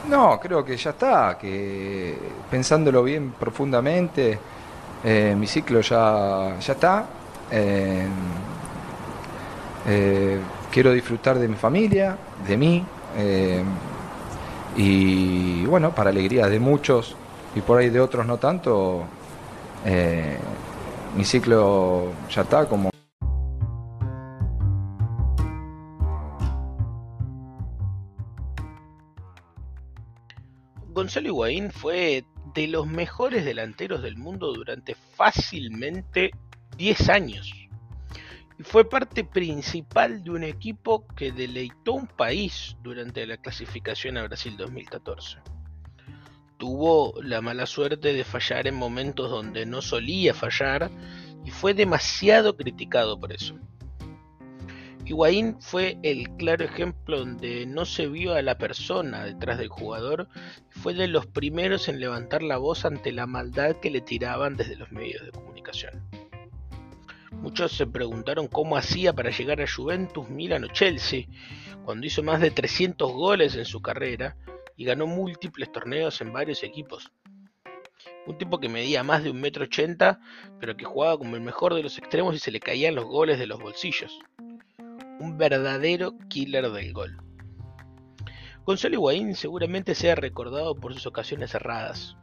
No, 0.09 0.39
creo 0.39 0.65
que 0.65 0.75
ya 0.75 0.89
está, 0.89 1.37
que 1.37 2.17
pensándolo 2.49 3.03
bien 3.03 3.33
profundamente, 3.39 4.39
Eh, 5.03 5.35
mi 5.37 5.45
ciclo 5.45 5.79
ya, 5.81 6.57
ya 6.59 6.73
está. 6.73 7.05
Quiero 10.71 10.91
disfrutar 10.91 11.37
de 11.37 11.47
mi 11.47 11.55
familia, 11.55 12.17
de 12.47 12.57
mí. 12.57 12.83
y 14.75 15.65
bueno, 15.67 15.91
para 15.91 16.09
alegría 16.09 16.47
de 16.49 16.59
muchos 16.59 17.15
y 17.55 17.61
por 17.61 17.77
ahí 17.77 17.89
de 17.91 17.99
otros 17.99 18.25
no 18.25 18.37
tanto, 18.37 19.03
eh, 19.85 20.37
mi 21.15 21.23
ciclo 21.23 22.11
ya 22.29 22.41
está 22.41 22.67
como... 22.67 22.89
Gonzalo 30.93 31.27
Higuaín 31.29 31.71
fue 31.71 32.25
de 32.53 32.67
los 32.67 32.87
mejores 32.87 33.45
delanteros 33.45 34.01
del 34.01 34.17
mundo 34.17 34.53
durante 34.53 34.95
fácilmente 35.15 36.31
10 36.77 37.09
años. 37.09 37.51
Y 38.57 38.63
fue 38.63 38.89
parte 38.89 39.23
principal 39.23 40.23
de 40.23 40.31
un 40.31 40.43
equipo 40.43 41.07
que 41.15 41.31
deleitó 41.31 41.93
un 41.93 42.07
país 42.07 42.75
durante 42.83 43.25
la 43.25 43.37
clasificación 43.37 44.17
a 44.17 44.23
Brasil 44.23 44.57
2014. 44.57 45.37
Tuvo 46.59 47.13
la 47.23 47.39
mala 47.39 47.65
suerte 47.65 48.11
de 48.11 48.25
fallar 48.25 48.67
en 48.67 48.75
momentos 48.75 49.31
donde 49.31 49.65
no 49.65 49.81
solía 49.81 50.33
fallar 50.33 50.91
y 51.45 51.51
fue 51.51 51.73
demasiado 51.73 52.57
criticado 52.57 53.17
por 53.17 53.31
eso. 53.31 53.57
Higuaín 55.05 55.55
fue 55.61 55.97
el 56.03 56.29
claro 56.35 56.65
ejemplo 56.65 57.19
donde 57.19 57.65
no 57.65 57.85
se 57.85 58.07
vio 58.07 58.33
a 58.33 58.41
la 58.41 58.57
persona 58.57 59.23
detrás 59.23 59.57
del 59.57 59.69
jugador 59.69 60.27
y 60.75 60.79
fue 60.79 60.93
de 60.93 61.07
los 61.07 61.25
primeros 61.27 61.87
en 61.87 62.01
levantar 62.01 62.43
la 62.43 62.57
voz 62.57 62.83
ante 62.83 63.13
la 63.13 63.25
maldad 63.25 63.77
que 63.77 63.89
le 63.89 64.01
tiraban 64.01 64.57
desde 64.57 64.75
los 64.75 64.91
medios 64.91 65.23
de 65.23 65.31
comunicación. 65.31 66.03
Muchos 67.31 67.71
se 67.71 67.87
preguntaron 67.87 68.49
cómo 68.49 68.75
hacía 68.75 69.13
para 69.13 69.29
llegar 69.29 69.61
a 69.61 69.65
Juventus, 69.65 70.29
Milan 70.29 70.65
o 70.65 70.67
Chelsea, 70.67 71.27
cuando 71.85 72.05
hizo 72.05 72.21
más 72.21 72.41
de 72.41 72.51
300 72.51 73.13
goles 73.13 73.55
en 73.55 73.63
su 73.63 73.81
carrera 73.81 74.35
y 74.79 74.85
ganó 74.85 75.05
múltiples 75.05 75.71
torneos 75.71 76.19
en 76.21 76.33
varios 76.33 76.63
equipos. 76.63 77.11
Un 78.25 78.39
tipo 78.39 78.59
que 78.59 78.69
medía 78.69 79.03
más 79.03 79.23
de 79.23 79.29
un 79.29 79.39
metro 79.39 79.65
ochenta, 79.65 80.19
pero 80.59 80.75
que 80.75 80.85
jugaba 80.85 81.19
como 81.19 81.35
el 81.35 81.41
mejor 81.41 81.75
de 81.75 81.83
los 81.83 81.99
extremos 81.99 82.33
y 82.33 82.39
se 82.39 82.49
le 82.49 82.59
caían 82.59 82.95
los 82.95 83.05
goles 83.05 83.37
de 83.37 83.45
los 83.45 83.59
bolsillos 83.59 84.17
un 85.19 85.37
verdadero 85.37 86.17
killer 86.29 86.71
del 86.71 86.93
gol. 86.93 87.17
Gonzalo 88.65 88.95
Higuaín 88.95 89.35
seguramente 89.35 89.93
sea 89.93 90.15
recordado 90.15 90.75
por 90.75 90.93
sus 90.93 91.05
ocasiones 91.07 91.51
cerradas, 91.51 92.15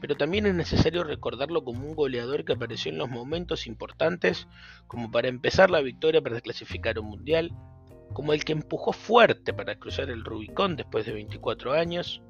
pero 0.00 0.16
también 0.16 0.46
es 0.46 0.54
necesario 0.54 1.02
recordarlo 1.02 1.64
como 1.64 1.86
un 1.86 1.96
goleador 1.96 2.44
que 2.44 2.52
apareció 2.52 2.92
en 2.92 2.98
los 2.98 3.10
momentos 3.10 3.66
importantes, 3.66 4.46
como 4.86 5.10
para 5.10 5.28
empezar 5.28 5.70
la 5.70 5.80
victoria 5.80 6.22
para 6.22 6.40
clasificar 6.40 6.98
un 7.00 7.06
mundial, 7.06 7.50
como 8.12 8.32
el 8.32 8.44
que 8.44 8.52
empujó 8.52 8.92
fuerte 8.92 9.52
para 9.52 9.78
cruzar 9.78 10.10
el 10.10 10.24
Rubicón 10.24 10.76
después 10.76 11.06
de 11.06 11.12
24 11.12 11.72
años, 11.72 12.22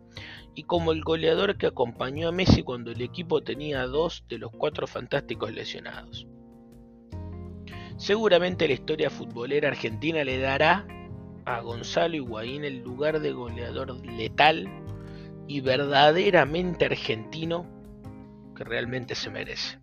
y 0.55 0.64
como 0.64 0.93
el 0.93 1.03
goleador 1.03 1.57
que 1.57 1.67
acompañó 1.67 2.29
a 2.29 2.33
Messi 2.33 2.62
cuando 2.62 2.91
el 2.91 3.01
equipo 3.01 3.43
tenía 3.43 3.87
dos 3.87 4.25
de 4.29 4.38
los 4.38 4.51
cuatro 4.51 4.87
fantásticos 4.87 5.53
lesionados. 5.53 6.27
Seguramente 7.97 8.67
la 8.67 8.75
historia 8.75 9.11
futbolera 9.11 9.69
argentina 9.69 10.25
le 10.25 10.38
dará 10.38 10.87
a 11.45 11.61
Gonzalo 11.61 12.17
Higuaín 12.17 12.64
el 12.64 12.83
lugar 12.83 13.21
de 13.21 13.33
goleador 13.33 14.05
letal 14.07 14.69
y 15.47 15.61
verdaderamente 15.61 16.85
argentino 16.85 17.67
que 18.55 18.64
realmente 18.64 19.14
se 19.14 19.31
merece. 19.31 19.79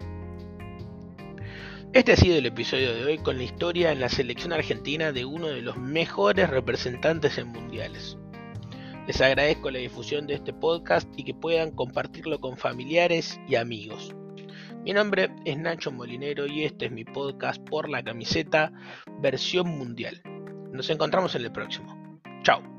Este 1.94 2.12
ha 2.12 2.18
sido 2.18 2.38
el 2.38 2.46
episodio 2.46 2.94
de 2.94 3.06
hoy 3.06 3.18
con 3.18 3.38
la 3.38 3.44
historia 3.44 3.92
en 3.92 4.00
la 4.00 4.10
selección 4.10 4.52
argentina 4.52 5.12
de 5.12 5.26
uno 5.26 5.48
de 5.48 5.62
los 5.62 5.78
mejores 5.78 6.50
representantes 6.50 7.38
en 7.38 7.48
mundiales. 7.48 8.18
Les 9.08 9.22
agradezco 9.22 9.72
la 9.72 9.80
difusión 9.80 10.28
de 10.28 10.34
este 10.34 10.52
podcast 10.52 11.08
y 11.16 11.24
que 11.24 11.34
puedan 11.34 11.72
compartirlo 11.72 12.40
con 12.40 12.58
familiares 12.58 13.40
y 13.48 13.56
amigos. 13.56 14.14
Mi 14.84 14.94
nombre 14.94 15.30
es 15.46 15.58
Nacho 15.58 15.92
Molinero 15.92 16.48
y 16.48 16.64
este 16.64 16.86
es 16.88 16.92
mi 16.92 17.06
podcast 17.06 17.62
por 17.64 17.90
la 17.90 18.04
camiseta 18.04 18.72
versión 19.20 19.68
mundial. 19.68 20.22
Nos 20.72 20.90
encontramos 20.90 21.36
en 21.36 21.44
el 21.44 21.52
próximo. 21.52 22.20
Chao. 22.44 22.75